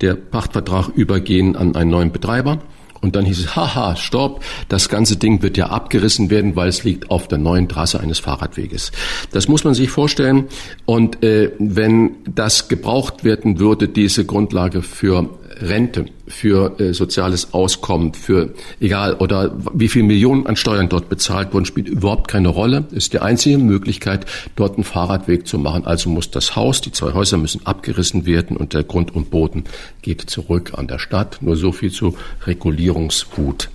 [0.00, 2.58] der Pachtvertrag übergehen an einen neuen Betreiber.
[3.04, 6.84] Und dann hieß es, haha, stopp, das ganze Ding wird ja abgerissen werden, weil es
[6.84, 8.92] liegt auf der neuen Trasse eines Fahrradweges.
[9.30, 10.46] Das muss man sich vorstellen.
[10.86, 15.28] Und äh, wenn das gebraucht werden würde, diese Grundlage für
[15.60, 21.52] Rente, für äh, soziales Auskommen, für egal oder wie viel Millionen an Steuern dort bezahlt
[21.52, 22.84] wurden, spielt überhaupt keine Rolle.
[22.90, 24.26] Ist die einzige Möglichkeit,
[24.56, 25.84] dort einen Fahrradweg zu machen.
[25.86, 29.64] Also muss das Haus, die zwei Häuser müssen abgerissen werden und der Grund und Boden
[30.02, 31.38] geht zurück an der Stadt.
[31.40, 33.68] Nur so viel zu Regulierungswut.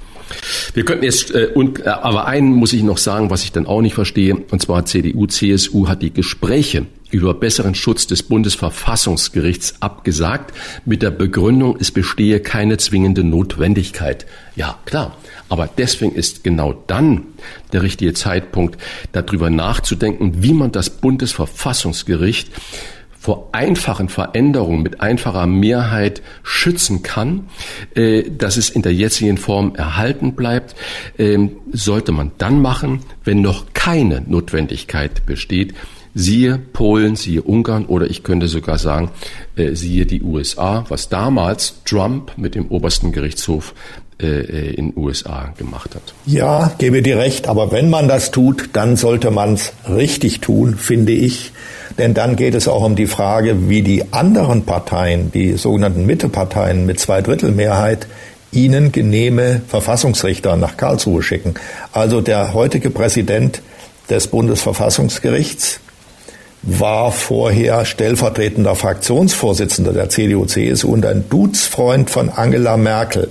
[0.73, 3.65] Wir könnten jetzt, äh, und, äh, aber einen muss ich noch sagen, was ich dann
[3.65, 9.75] auch nicht verstehe, und zwar CDU, CSU hat die Gespräche über besseren Schutz des Bundesverfassungsgerichts
[9.81, 10.53] abgesagt,
[10.85, 14.25] mit der Begründung, es bestehe keine zwingende Notwendigkeit.
[14.55, 15.17] Ja, klar.
[15.49, 17.25] Aber deswegen ist genau dann
[17.73, 18.79] der richtige Zeitpunkt,
[19.11, 22.49] darüber nachzudenken, wie man das Bundesverfassungsgericht
[23.19, 27.49] vor einfachen Veränderungen mit einfacher Mehrheit schützen kann,
[27.93, 30.75] äh, dass es in der jetzigen Form erhalten bleibt,
[31.17, 35.73] ähm, sollte man dann machen, wenn noch keine Notwendigkeit besteht.
[36.15, 39.11] Siehe Polen, siehe Ungarn oder ich könnte sogar sagen,
[39.55, 43.73] äh, siehe die USA, was damals Trump mit dem obersten Gerichtshof
[44.21, 46.13] äh, in USA gemacht hat.
[46.25, 50.75] Ja, gebe dir recht, aber wenn man das tut, dann sollte man es richtig tun,
[50.75, 51.51] finde ich.
[51.97, 56.85] Denn dann geht es auch um die Frage, wie die anderen Parteien, die sogenannten Mitteparteien
[56.85, 58.07] mit Zweidrittelmehrheit,
[58.51, 61.53] ihnen genehme Verfassungsrichter nach Karlsruhe schicken.
[61.91, 63.61] Also der heutige Präsident
[64.09, 65.79] des Bundesverfassungsgerichts
[66.61, 73.29] war vorher stellvertretender Fraktionsvorsitzender der CDU-CSU und ein Duzfreund von Angela Merkel.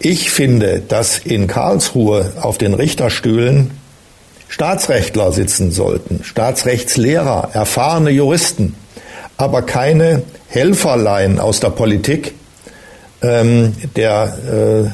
[0.00, 3.72] Ich finde, dass in Karlsruhe auf den Richterstühlen
[4.48, 8.74] Staatsrechtler sitzen sollten, Staatsrechtslehrer, erfahrene Juristen,
[9.36, 12.34] aber keine Helferlein aus der Politik,
[13.22, 14.38] ähm, der
[14.86, 14.90] äh,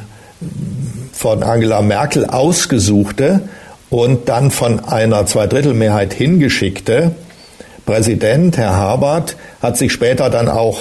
[1.12, 3.48] von Angela Merkel ausgesuchte
[3.90, 7.12] und dann von einer Zweidrittelmehrheit hingeschickte
[7.86, 10.80] Präsident, Herr Habert, hat sich später dann auch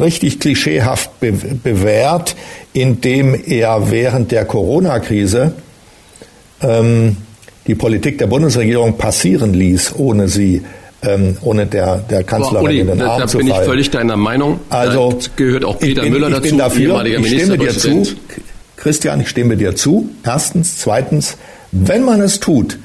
[0.00, 2.34] richtig klischeehaft be bewährt,
[2.72, 5.52] indem er während der Corona-Krise
[6.60, 7.18] ähm,
[7.66, 10.62] die Politik der Bundesregierung passieren ließ, ohne sie
[11.02, 13.48] ähm, ohne der, der Kanzlerin Uli, in den Arm da zu fallen.
[13.48, 14.60] Da bin ich völlig deiner Meinung.
[14.70, 17.58] Also da gehört auch Peter ich bin, Müller ich dazu, bin dafür, ehemaliger ich stimme
[17.58, 18.02] dir zu.
[18.76, 20.08] Christian, ich stimme dir zu.
[20.24, 20.78] Erstens.
[20.78, 21.36] Zweitens,
[21.76, 22.78] Wenn man es tut,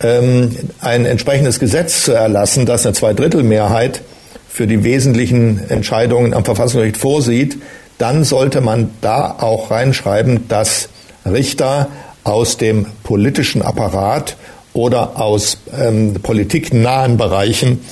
[0.00, 4.00] ähm, ein entsprechendes Gesetz zu erlassen, das eine Zweidrittelmehrheit
[4.48, 7.58] für die wesentlichen Entscheidungen am Verfassungsgericht vorsieht,
[7.98, 10.88] dann sollte man da auch reinschreiben, dass
[11.26, 11.88] Richter
[12.24, 14.38] aus dem politischen Apparat
[14.72, 17.84] oder aus ähm, politiknahen Bereichen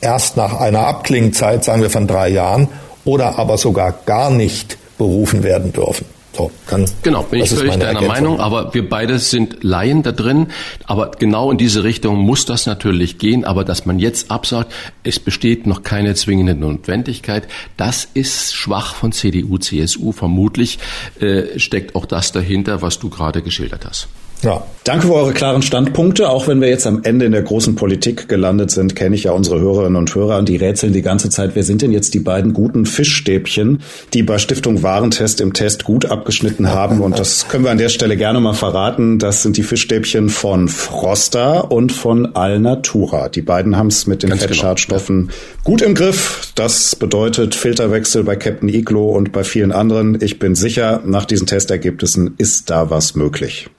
[0.00, 2.68] erst nach einer Abklingzeit, sagen wir von drei Jahren,
[3.04, 6.06] oder aber sogar gar nicht berufen werden dürfen.
[6.36, 8.08] So, kann, genau, bin ich völlig deiner Ergänzung.
[8.08, 10.48] Meinung, aber wir beide sind Laien da drin.
[10.84, 13.44] Aber genau in diese Richtung muss das natürlich gehen.
[13.44, 14.72] Aber dass man jetzt absagt,
[15.04, 20.12] es besteht noch keine zwingende Notwendigkeit, das ist schwach von CDU, CSU.
[20.12, 20.78] Vermutlich
[21.20, 24.08] äh, steckt auch das dahinter, was du gerade geschildert hast.
[24.44, 24.62] Ja.
[24.84, 26.28] Danke für eure klaren Standpunkte.
[26.28, 29.32] Auch wenn wir jetzt am Ende in der großen Politik gelandet sind, kenne ich ja
[29.32, 32.20] unsere Hörerinnen und Hörer und die rätseln die ganze Zeit, wer sind denn jetzt die
[32.20, 33.80] beiden guten Fischstäbchen,
[34.12, 37.00] die bei Stiftung Warentest im Test gut abgeschnitten haben.
[37.00, 39.18] Und das können wir an der Stelle gerne mal verraten.
[39.18, 43.30] Das sind die Fischstäbchen von Froster und von Alnatura.
[43.30, 44.52] Die beiden haben es mit den Ganz genau.
[44.52, 45.32] Fettschadstoffen genau.
[45.64, 46.52] gut im Griff.
[46.56, 50.18] Das bedeutet Filterwechsel bei Captain Iglo und bei vielen anderen.
[50.20, 53.70] Ich bin sicher, nach diesen Testergebnissen ist da was möglich.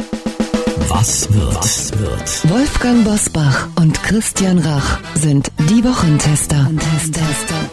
[1.06, 1.56] Was wird?
[1.56, 2.50] Was wird?
[2.50, 6.68] Wolfgang Bosbach und Christian Rach sind die Wochentester.
[7.12, 7.70] Tester.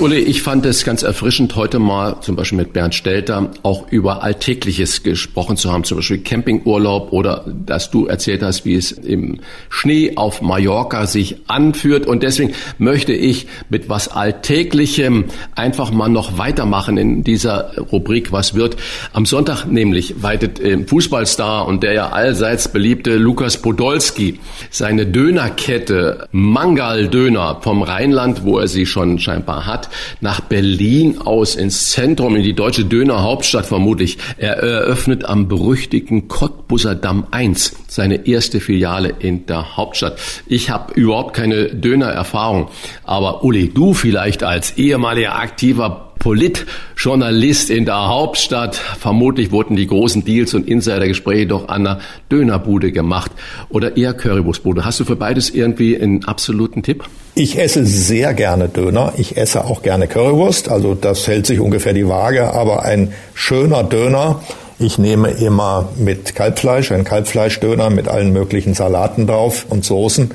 [0.00, 4.24] Uli, ich fand es ganz erfrischend, heute mal zum Beispiel mit Bernd Stelter auch über
[4.24, 9.40] Alltägliches gesprochen zu haben, zum Beispiel Campingurlaub oder dass du erzählt hast, wie es im
[9.68, 12.06] Schnee auf Mallorca sich anführt.
[12.06, 18.54] Und deswegen möchte ich mit was Alltäglichem einfach mal noch weitermachen in dieser Rubrik, was
[18.54, 18.76] wird.
[19.12, 24.40] Am Sonntag nämlich weitet Fußballstar und der ja allseits beliebte Lukas Podolski
[24.70, 29.90] seine Dönerkette Mangal Döner vom Rheinland, wo er sie schon scheinbar hat,
[30.20, 34.18] nach Berlin aus ins Zentrum, in die deutsche Dönerhauptstadt vermutlich.
[34.36, 40.18] Er eröffnet am berüchtigten Cottbusser Damm 1 seine erste Filiale in der Hauptstadt.
[40.46, 42.68] Ich habe überhaupt keine Dönererfahrung,
[43.04, 48.76] aber Uli, du vielleicht als ehemaliger aktiver Politjournalist in der Hauptstadt.
[48.76, 53.32] Vermutlich wurden die großen Deals und Insidergespräche doch an der Dönerbude gemacht
[53.70, 54.84] oder eher Currywurstbude.
[54.84, 57.04] Hast du für beides irgendwie einen absoluten Tipp?
[57.34, 59.14] Ich esse sehr gerne Döner.
[59.16, 60.68] Ich esse auch gerne Currywurst.
[60.68, 62.52] Also das hält sich ungefähr die Waage.
[62.52, 64.42] Aber ein schöner Döner.
[64.78, 70.32] Ich nehme immer mit Kalbfleisch, ein Kalbfleischdöner mit allen möglichen Salaten drauf und Soßen.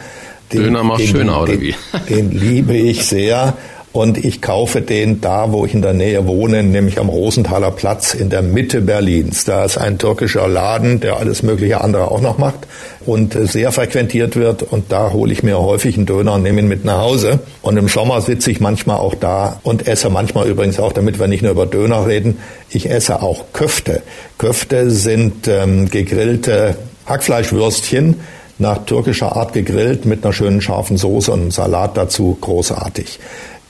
[0.54, 1.76] Den, Döner macht den, schöner, oder den, wie?
[2.10, 3.54] Den liebe ich sehr
[3.98, 8.14] und ich kaufe den da, wo ich in der Nähe wohne, nämlich am Rosenthaler Platz
[8.14, 9.44] in der Mitte Berlins.
[9.44, 12.68] Da ist ein türkischer Laden, der alles mögliche andere auch noch macht
[13.08, 16.68] und sehr frequentiert wird und da hole ich mir häufig einen Döner und nehme ihn
[16.68, 17.40] mit nach Hause.
[17.64, 21.28] Und im Sommer sitze ich manchmal auch da und esse manchmal übrigens auch, damit wir
[21.28, 22.38] nicht nur über Döner reden,
[22.70, 24.04] ich esse auch Köfte.
[24.38, 26.76] Köfte sind ähm, gegrillte
[27.08, 28.18] Hackfleischwürstchen,
[28.60, 33.20] nach türkischer Art gegrillt mit einer schönen scharfen Soße und einem Salat dazu großartig.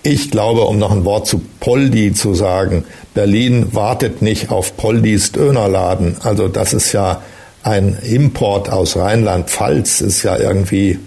[0.03, 5.31] Ich glaube, um noch ein Wort zu Poldi zu sagen, Berlin wartet nicht auf Poldis
[5.31, 6.17] Dönerladen.
[6.21, 7.21] Also das ist ja
[7.63, 10.99] ein Import aus Rheinland-Pfalz, ist ja irgendwie,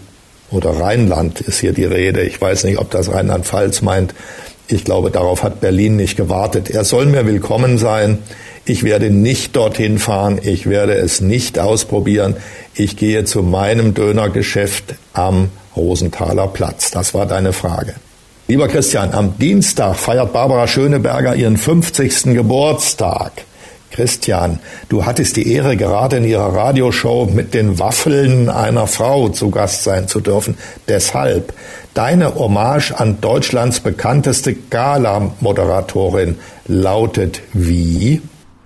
[0.51, 2.23] oder Rheinland ist hier die Rede.
[2.23, 4.15] Ich weiß nicht, ob das Rheinland-Pfalz meint.
[4.69, 6.69] Ich glaube, darauf hat Berlin nicht gewartet.
[6.71, 8.19] Er soll mir willkommen sein.
[8.65, 10.39] Ich werde nicht dorthin fahren.
[10.43, 12.37] Ich werde es nicht ausprobieren.
[12.75, 16.91] Ich gehe zu meinem Dönergeschäft am Rosenthaler Platz.
[16.91, 17.95] Das war deine Frage.
[18.51, 22.35] Lieber Christian, am Dienstag feiert Barbara Schöneberger ihren 50.
[22.35, 23.31] Geburtstag.
[23.93, 29.53] Christian, du hattest die Ehre, gerade in ihrer Radioshow mit den Waffeln einer Frau zu
[29.53, 30.59] Gast sein zu dürfen.
[30.89, 31.53] Deshalb
[31.95, 36.35] deine Hommage an Deutschlands bekannteste Gala-Moderatorin
[36.67, 38.21] lautet wie?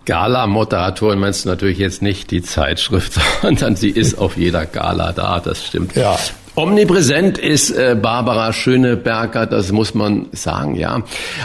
[0.07, 5.41] Gala-Moderatorin meinst du natürlich jetzt nicht die Zeitschrift, sondern sie ist auf jeder Gala da,
[5.41, 5.95] das stimmt.
[5.95, 6.17] Ja.
[6.57, 11.03] Omnipräsent ist äh, Barbara Schöneberger, das muss man sagen, ja.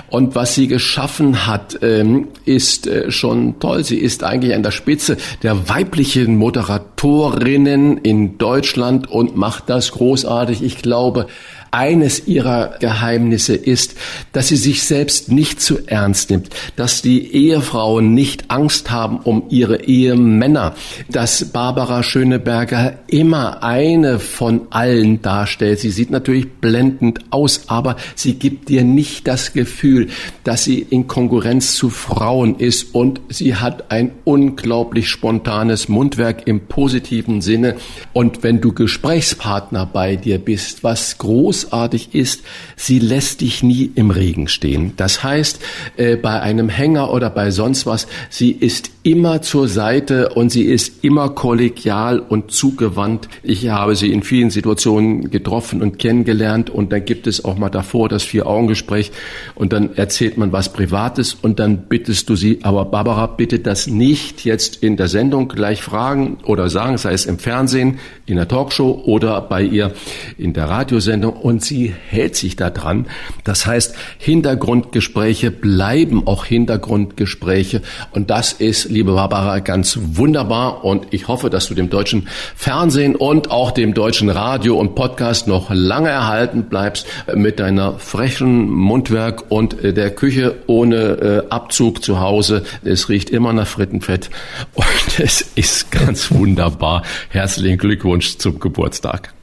[0.08, 3.84] Und was sie geschaffen hat, ähm, ist äh, schon toll.
[3.84, 10.62] Sie ist eigentlich an der Spitze der weiblichen Moderatorinnen in Deutschland und macht das großartig.
[10.62, 11.26] Ich glaube,
[11.72, 13.96] eines ihrer Geheimnisse ist,
[14.32, 19.44] dass sie sich selbst nicht zu ernst nimmt, dass die Ehefrauen nicht Angst haben um
[19.50, 20.76] ihre Ehemänner,
[21.10, 25.80] dass Barbara Schöneberger immer eine von allen darstellt.
[25.80, 30.08] Sie sieht natürlich blendend aus, aber sie gibt dir nicht das Gefühl,
[30.44, 36.62] dass sie in Konkurrenz zu Frauen ist und sie hat ein unglaublich spontanes Mundwerk im
[36.62, 37.76] positiven Sinne.
[38.14, 42.44] Und wenn du Gesprächspartner bei dir bist, was groß großartig ist,
[42.76, 44.94] sie lässt dich nie im Regen stehen.
[44.98, 45.60] Das heißt,
[45.98, 50.64] äh, bei einem Hänger oder bei sonst was, sie ist immer zur Seite und sie
[50.64, 53.30] ist immer kollegial und zugewandt.
[53.44, 57.70] Ich habe sie in vielen Situationen getroffen und kennengelernt und dann gibt es auch mal
[57.70, 59.12] davor das Vier-Augen-Gespräch
[59.56, 63.88] und dann erzählt man was Privates und dann bittest du sie, aber Barbara, bitte das
[63.88, 68.48] nicht jetzt in der Sendung gleich fragen oder sagen, sei es im Fernsehen, in der
[68.48, 69.94] Talkshow oder bei ihr
[70.38, 73.08] in der Radiosendung und sie hält sich da dran.
[73.44, 77.82] Das heißt, Hintergrundgespräche bleiben auch Hintergrundgespräche
[78.12, 83.16] und das ist, liebe Barbara, ganz wunderbar und ich hoffe, dass du dem deutschen Fernsehen
[83.16, 89.50] und auch dem deutschen Radio und Podcast noch lange erhalten bleibst mit deiner frechen Mundwerk
[89.50, 92.62] und der Küche ohne äh, Abzug zu Hause.
[92.84, 94.30] Es riecht immer nach Frittenfett
[94.76, 94.86] und
[95.18, 97.02] es ist ganz wunderbar.
[97.30, 99.34] Herzlichen Glückwunsch zum Geburtstag.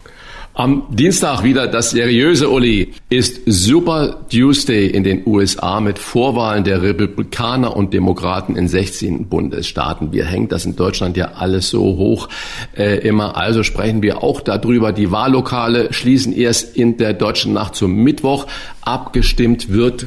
[0.59, 6.81] Am Dienstag wieder das seriöse Uli ist Super Tuesday in den USA mit Vorwahlen der
[6.81, 10.13] Republikaner und Demokraten in 16 Bundesstaaten.
[10.13, 12.31] Wir hängen das in Deutschland ja alles so hoch
[12.75, 13.37] äh, immer.
[13.37, 14.93] Also sprechen wir auch darüber.
[14.93, 18.47] Die Wahllokale schließen erst in der deutschen Nacht zum Mittwoch.
[18.81, 20.07] Abgestimmt wird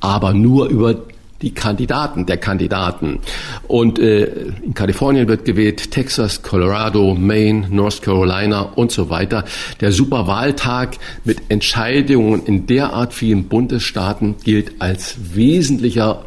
[0.00, 0.96] aber nur über
[1.44, 3.20] die Kandidaten der Kandidaten.
[3.68, 4.24] Und äh,
[4.62, 9.44] in Kalifornien wird gewählt, Texas, Colorado, Maine, North Carolina und so weiter.
[9.80, 16.24] Der Superwahltag mit Entscheidungen in derart vielen Bundesstaaten gilt als wesentlicher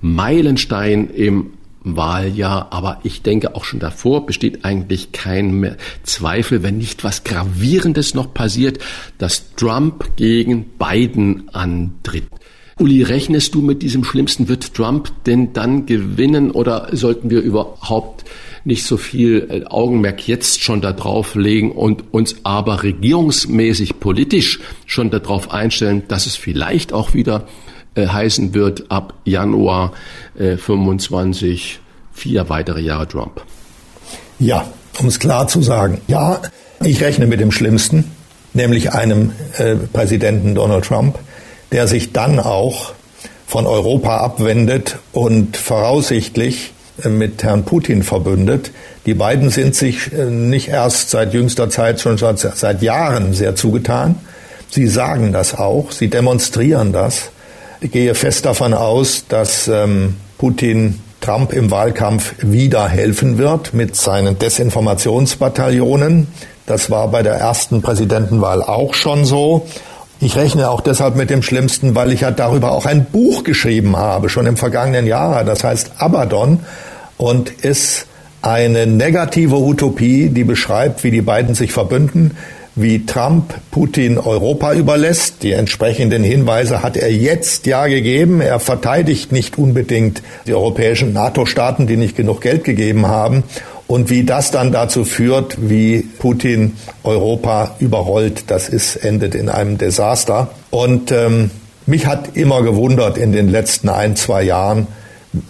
[0.00, 1.52] Meilenstein im
[1.84, 8.14] Wahljahr, aber ich denke auch schon davor besteht eigentlich kein Zweifel, wenn nicht was Gravierendes
[8.14, 8.78] noch passiert,
[9.18, 12.28] dass Trump gegen Biden antritt.
[12.78, 14.48] Uli, rechnest du mit diesem Schlimmsten?
[14.48, 18.24] Wird Trump denn dann gewinnen oder sollten wir überhaupt
[18.64, 25.10] nicht so viel äh, Augenmerk jetzt schon darauf legen und uns aber regierungsmäßig politisch schon
[25.10, 27.46] darauf einstellen, dass es vielleicht auch wieder
[27.94, 29.92] äh, heißen wird ab Januar
[30.38, 31.80] äh, 25
[32.12, 33.42] vier weitere Jahre Trump?
[34.38, 34.66] Ja,
[34.98, 36.40] um es klar zu sagen, ja,
[36.82, 38.04] ich rechne mit dem Schlimmsten,
[38.54, 41.18] nämlich einem äh, Präsidenten Donald Trump,
[41.72, 42.92] der sich dann auch
[43.46, 46.72] von Europa abwendet und voraussichtlich
[47.04, 48.70] äh, mit Herrn Putin verbündet.
[49.06, 54.16] Die beiden sind sich äh, nicht erst seit jüngster Zeit, schon seit Jahren sehr zugetan.
[54.70, 57.30] Sie sagen das auch, sie demonstrieren das.
[57.80, 63.96] Ich gehe fest davon aus, dass ähm, Putin Trump im Wahlkampf wieder helfen wird mit
[63.96, 66.28] seinen Desinformationsbataillonen.
[66.66, 69.66] Das war bei der ersten Präsidentenwahl auch schon so.
[70.24, 73.96] Ich rechne auch deshalb mit dem Schlimmsten, weil ich ja darüber auch ein Buch geschrieben
[73.96, 75.42] habe, schon im vergangenen Jahr.
[75.42, 76.60] Das heißt Abaddon
[77.16, 78.06] und ist
[78.40, 82.36] eine negative Utopie, die beschreibt, wie die beiden sich verbünden,
[82.76, 85.42] wie Trump Putin Europa überlässt.
[85.42, 88.40] Die entsprechenden Hinweise hat er jetzt ja gegeben.
[88.40, 93.42] Er verteidigt nicht unbedingt die europäischen NATO-Staaten, die nicht genug Geld gegeben haben
[93.92, 99.76] und wie das dann dazu führt, wie Putin Europa überrollt, das ist, endet in einem
[99.76, 100.48] Desaster.
[100.70, 101.50] Und ähm,
[101.84, 104.86] mich hat immer gewundert in den letzten ein, zwei Jahren,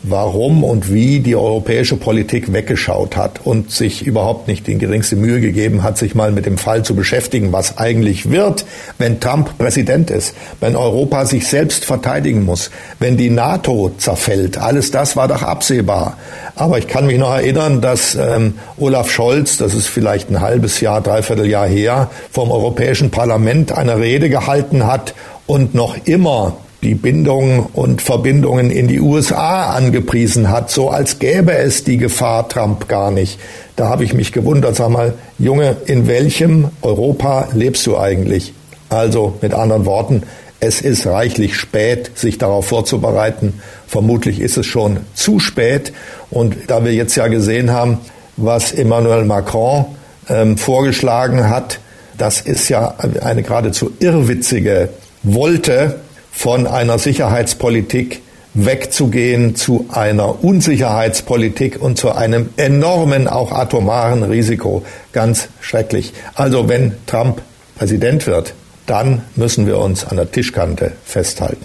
[0.04, 5.40] warum und wie die europäische Politik weggeschaut hat und sich überhaupt nicht die geringste Mühe
[5.40, 8.64] gegeben hat, sich mal mit dem Fall zu beschäftigen, was eigentlich wird,
[8.98, 14.56] wenn Trump Präsident ist, wenn Europa sich selbst verteidigen muss, wenn die NATO zerfällt.
[14.56, 16.16] Alles das war doch absehbar.
[16.54, 20.80] Aber ich kann mich noch erinnern, dass ähm, Olaf Scholz, das ist vielleicht ein halbes
[20.80, 25.14] Jahr, dreiviertel Jahr her, vom Europäischen Parlament eine Rede gehalten hat
[25.46, 31.52] und noch immer die Bindungen und Verbindungen in die USA angepriesen hat, so als gäbe
[31.52, 33.38] es die Gefahr Trump gar nicht.
[33.76, 38.52] Da habe ich mich gewundert, sag mal, Junge, in welchem Europa lebst du eigentlich?
[38.88, 40.24] Also mit anderen Worten,
[40.58, 43.60] es ist reichlich spät, sich darauf vorzubereiten.
[43.86, 45.92] Vermutlich ist es schon zu spät.
[46.30, 47.98] Und da wir jetzt ja gesehen haben,
[48.36, 49.86] was Emmanuel Macron
[50.28, 51.80] ähm, vorgeschlagen hat,
[52.18, 54.90] das ist ja eine geradezu irrwitzige
[55.22, 56.00] Wolte,
[56.32, 58.22] von einer Sicherheitspolitik
[58.54, 64.82] wegzugehen zu einer Unsicherheitspolitik und zu einem enormen, auch atomaren Risiko.
[65.12, 66.12] Ganz schrecklich.
[66.34, 67.40] Also wenn Trump
[67.76, 68.54] Präsident wird,
[68.86, 71.64] dann müssen wir uns an der Tischkante festhalten.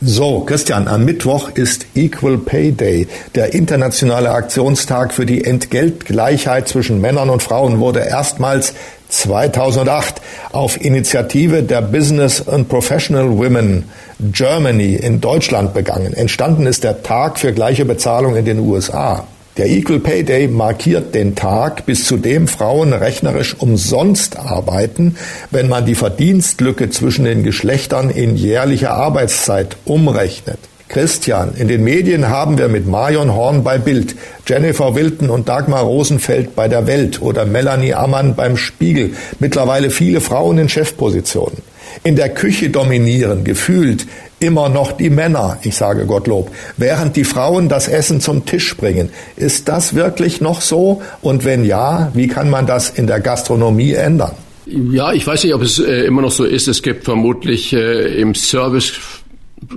[0.00, 3.08] So, Christian, am Mittwoch ist Equal Pay Day.
[3.34, 8.74] Der internationale Aktionstag für die Entgeltgleichheit zwischen Männern und Frauen wurde erstmals
[9.08, 10.20] 2008
[10.52, 13.84] auf Initiative der Business and Professional Women
[14.20, 16.12] Germany in Deutschland begangen.
[16.12, 19.24] Entstanden ist der Tag für gleiche Bezahlung in den USA.
[19.56, 25.16] Der Equal Pay Day markiert den Tag, bis zu dem Frauen rechnerisch umsonst arbeiten,
[25.50, 30.60] wenn man die Verdienstlücke zwischen den Geschlechtern in jährlicher Arbeitszeit umrechnet.
[30.88, 34.16] Christian, in den Medien haben wir mit Marion Horn bei Bild,
[34.46, 40.22] Jennifer Wilton und Dagmar Rosenfeld bei der Welt oder Melanie Ammann beim Spiegel mittlerweile viele
[40.22, 41.58] Frauen in Chefpositionen.
[42.04, 44.06] In der Küche dominieren gefühlt
[44.40, 49.10] immer noch die Männer, ich sage Gottlob, während die Frauen das Essen zum Tisch bringen.
[49.36, 51.02] Ist das wirklich noch so?
[51.20, 54.32] Und wenn ja, wie kann man das in der Gastronomie ändern?
[54.66, 56.68] Ja, ich weiß nicht, ob es äh, immer noch so ist.
[56.68, 58.92] Es gibt vermutlich äh, im Service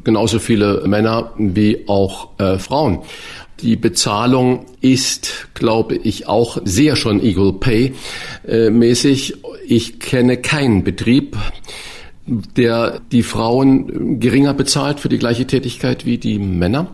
[0.03, 2.99] genauso viele Männer wie auch äh, Frauen.
[3.61, 7.93] Die Bezahlung ist, glaube ich, auch sehr schon Equal Pay
[8.47, 9.35] äh, mäßig.
[9.67, 11.37] Ich kenne keinen Betrieb,
[12.25, 16.87] der die Frauen geringer bezahlt für die gleiche Tätigkeit wie die Männer.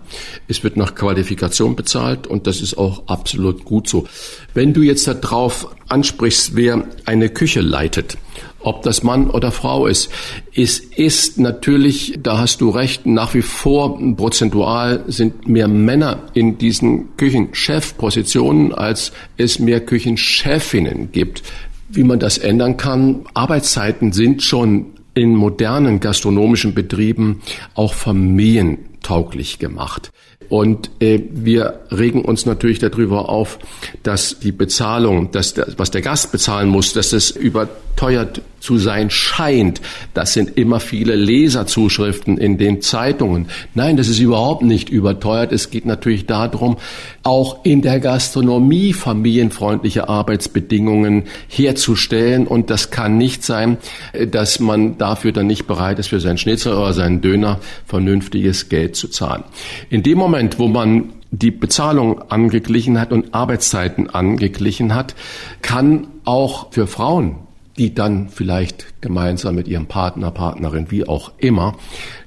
[0.48, 4.08] Es wird nach Qualifikation bezahlt und das ist auch absolut gut so.
[4.54, 8.18] Wenn du jetzt darauf ansprichst, wer eine Küche leitet,
[8.60, 10.10] ob das Mann oder Frau ist.
[10.56, 16.58] Es ist natürlich, da hast du recht, nach wie vor prozentual sind mehr Männer in
[16.58, 21.44] diesen Küchenchefpositionen, als es mehr Küchenchefinnen gibt.
[21.90, 27.42] Wie man das ändern kann, Arbeitszeiten sind schon in modernen gastronomischen Betrieben
[27.74, 30.12] auch familientauglich gemacht.
[30.50, 33.60] Und äh, wir regen uns natürlich darüber auf,
[34.04, 39.10] dass die Bezahlung, dass der, was der Gast bezahlen muss, dass es überteuert zu sein
[39.10, 39.82] scheint.
[40.14, 43.48] Das sind immer viele Leserzuschriften in den Zeitungen.
[43.76, 45.52] Nein, das ist überhaupt nicht überteuert.
[45.52, 46.78] Es geht natürlich darum,
[47.24, 52.48] auch in der Gastronomie familienfreundliche Arbeitsbedingungen herzustellen.
[52.48, 53.78] Und das kann nicht sein,
[54.14, 58.70] äh, dass man dafür dann nicht bereit ist, für seinen Schnitzel oder seinen Döner vernünftiges
[58.70, 59.44] Geld zu zahlen.
[59.90, 65.16] In dem Moment, wo man die Bezahlung angeglichen hat und Arbeitszeiten angeglichen hat,
[65.62, 67.38] kann auch für Frauen,
[67.78, 71.78] die dann vielleicht gemeinsam mit ihrem Partner, Partnerin, wie auch immer,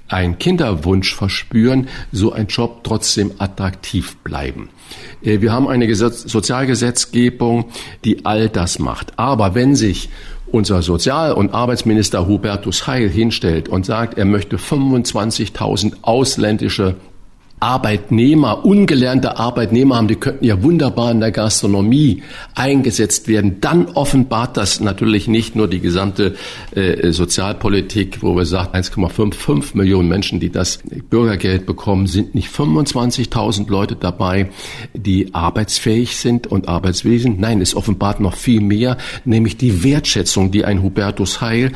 [0.08, 4.70] ein Kinderwunsch verspüren, so ein Job trotzdem attraktiv bleiben.
[5.22, 7.66] Äh, wir haben eine Gesetz Sozialgesetzgebung,
[8.06, 9.12] die all das macht.
[9.18, 10.08] Aber wenn sich
[10.46, 16.96] unser Sozial- und Arbeitsminister Hubertus Heil hinstellt und sagt, er möchte 25.000 ausländische
[17.60, 22.22] Arbeitnehmer, ungelernte Arbeitnehmer haben, die könnten ja wunderbar in der Gastronomie
[22.54, 23.60] eingesetzt werden.
[23.60, 26.36] Dann offenbart das natürlich nicht nur die gesamte
[26.74, 30.80] äh, Sozialpolitik, wo wir sagen, 1,55 Millionen Menschen, die das
[31.10, 34.50] Bürgergeld bekommen, sind nicht 25.000 Leute dabei,
[34.94, 37.40] die arbeitsfähig sind und arbeitswillig sind.
[37.40, 38.96] Nein, es offenbart noch viel mehr,
[39.26, 41.72] nämlich die Wertschätzung, die ein Hubertus Heil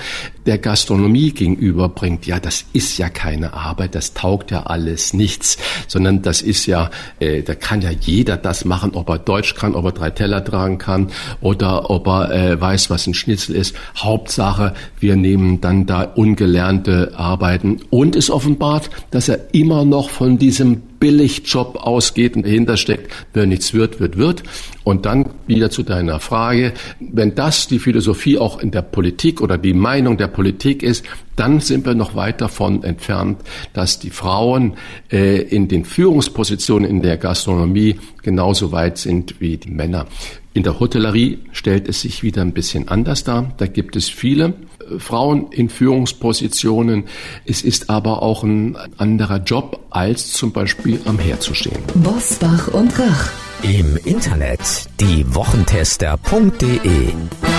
[0.46, 2.26] der Gastronomie gegenüberbringt.
[2.26, 5.58] Ja, das ist ja keine Arbeit, das taugt ja alles nichts
[5.88, 6.90] sondern das ist ja,
[7.20, 10.44] äh, da kann ja jeder das machen, ob er Deutsch kann, ob er drei Teller
[10.44, 11.08] tragen kann
[11.40, 13.76] oder ob er äh, weiß, was ein Schnitzel ist.
[13.96, 20.38] Hauptsache, wir nehmen dann da ungelernte Arbeiten und es offenbart, dass er immer noch von
[20.38, 24.42] diesem Billigjob ausgeht und dahinter steckt, wer nichts wird, wird, wird.
[24.84, 29.58] Und dann wieder zu deiner Frage, wenn das die Philosophie auch in der Politik oder
[29.58, 31.04] die Meinung der Politik ist,
[31.36, 33.40] dann sind wir noch weit davon entfernt,
[33.72, 34.74] dass die Frauen
[35.10, 40.06] äh, in den Führungspositionen in der Gastronomie genauso weit sind wie die Männer.
[40.52, 43.52] In der Hotellerie stellt es sich wieder ein bisschen anders dar.
[43.56, 44.54] Da gibt es viele
[44.98, 47.04] Frauen in Führungspositionen.
[47.44, 51.78] Es ist aber auch ein anderer Job, als zum Beispiel am Herd zu stehen.
[51.94, 53.30] Bosbach und Rach.
[53.62, 54.60] Im Internet
[55.00, 57.53] diewochentester.de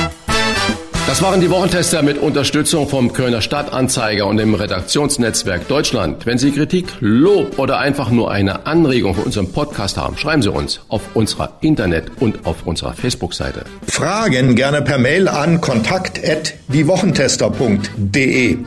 [1.07, 6.25] das waren die Wochentester mit Unterstützung vom Kölner Stadtanzeiger und dem Redaktionsnetzwerk Deutschland.
[6.25, 10.51] Wenn Sie Kritik, Lob oder einfach nur eine Anregung für unseren Podcast haben, schreiben Sie
[10.51, 13.65] uns auf unserer Internet- und auf unserer Facebook-Seite.
[13.87, 18.57] Fragen gerne per Mail an kontakt@diewochentester.de.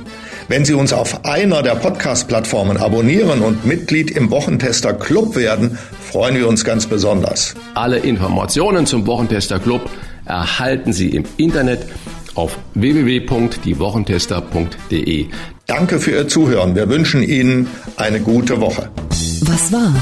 [0.46, 6.36] Wenn Sie uns auf einer der Podcast-Plattformen abonnieren und Mitglied im Wochentester Club werden, freuen
[6.36, 7.54] wir uns ganz besonders.
[7.74, 9.90] Alle Informationen zum Wochentester Club
[10.24, 11.86] erhalten Sie im Internet
[12.38, 15.26] auf www.diewochentester.de.
[15.66, 16.76] Danke für Ihr Zuhören.
[16.76, 17.66] Wir wünschen Ihnen
[17.96, 18.90] eine gute Woche.
[19.42, 19.92] Was war?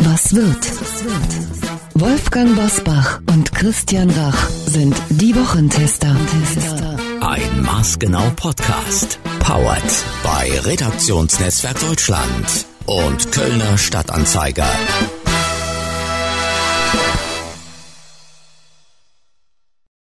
[0.00, 0.70] Was wird?
[1.94, 6.16] Wolfgang Bosbach und Christian Rach sind die Wochentester.
[7.20, 9.18] Ein Maßgenau Podcast.
[9.40, 9.82] Powered
[10.22, 14.70] bei Redaktionsnetzwerk Deutschland und Kölner Stadtanzeiger.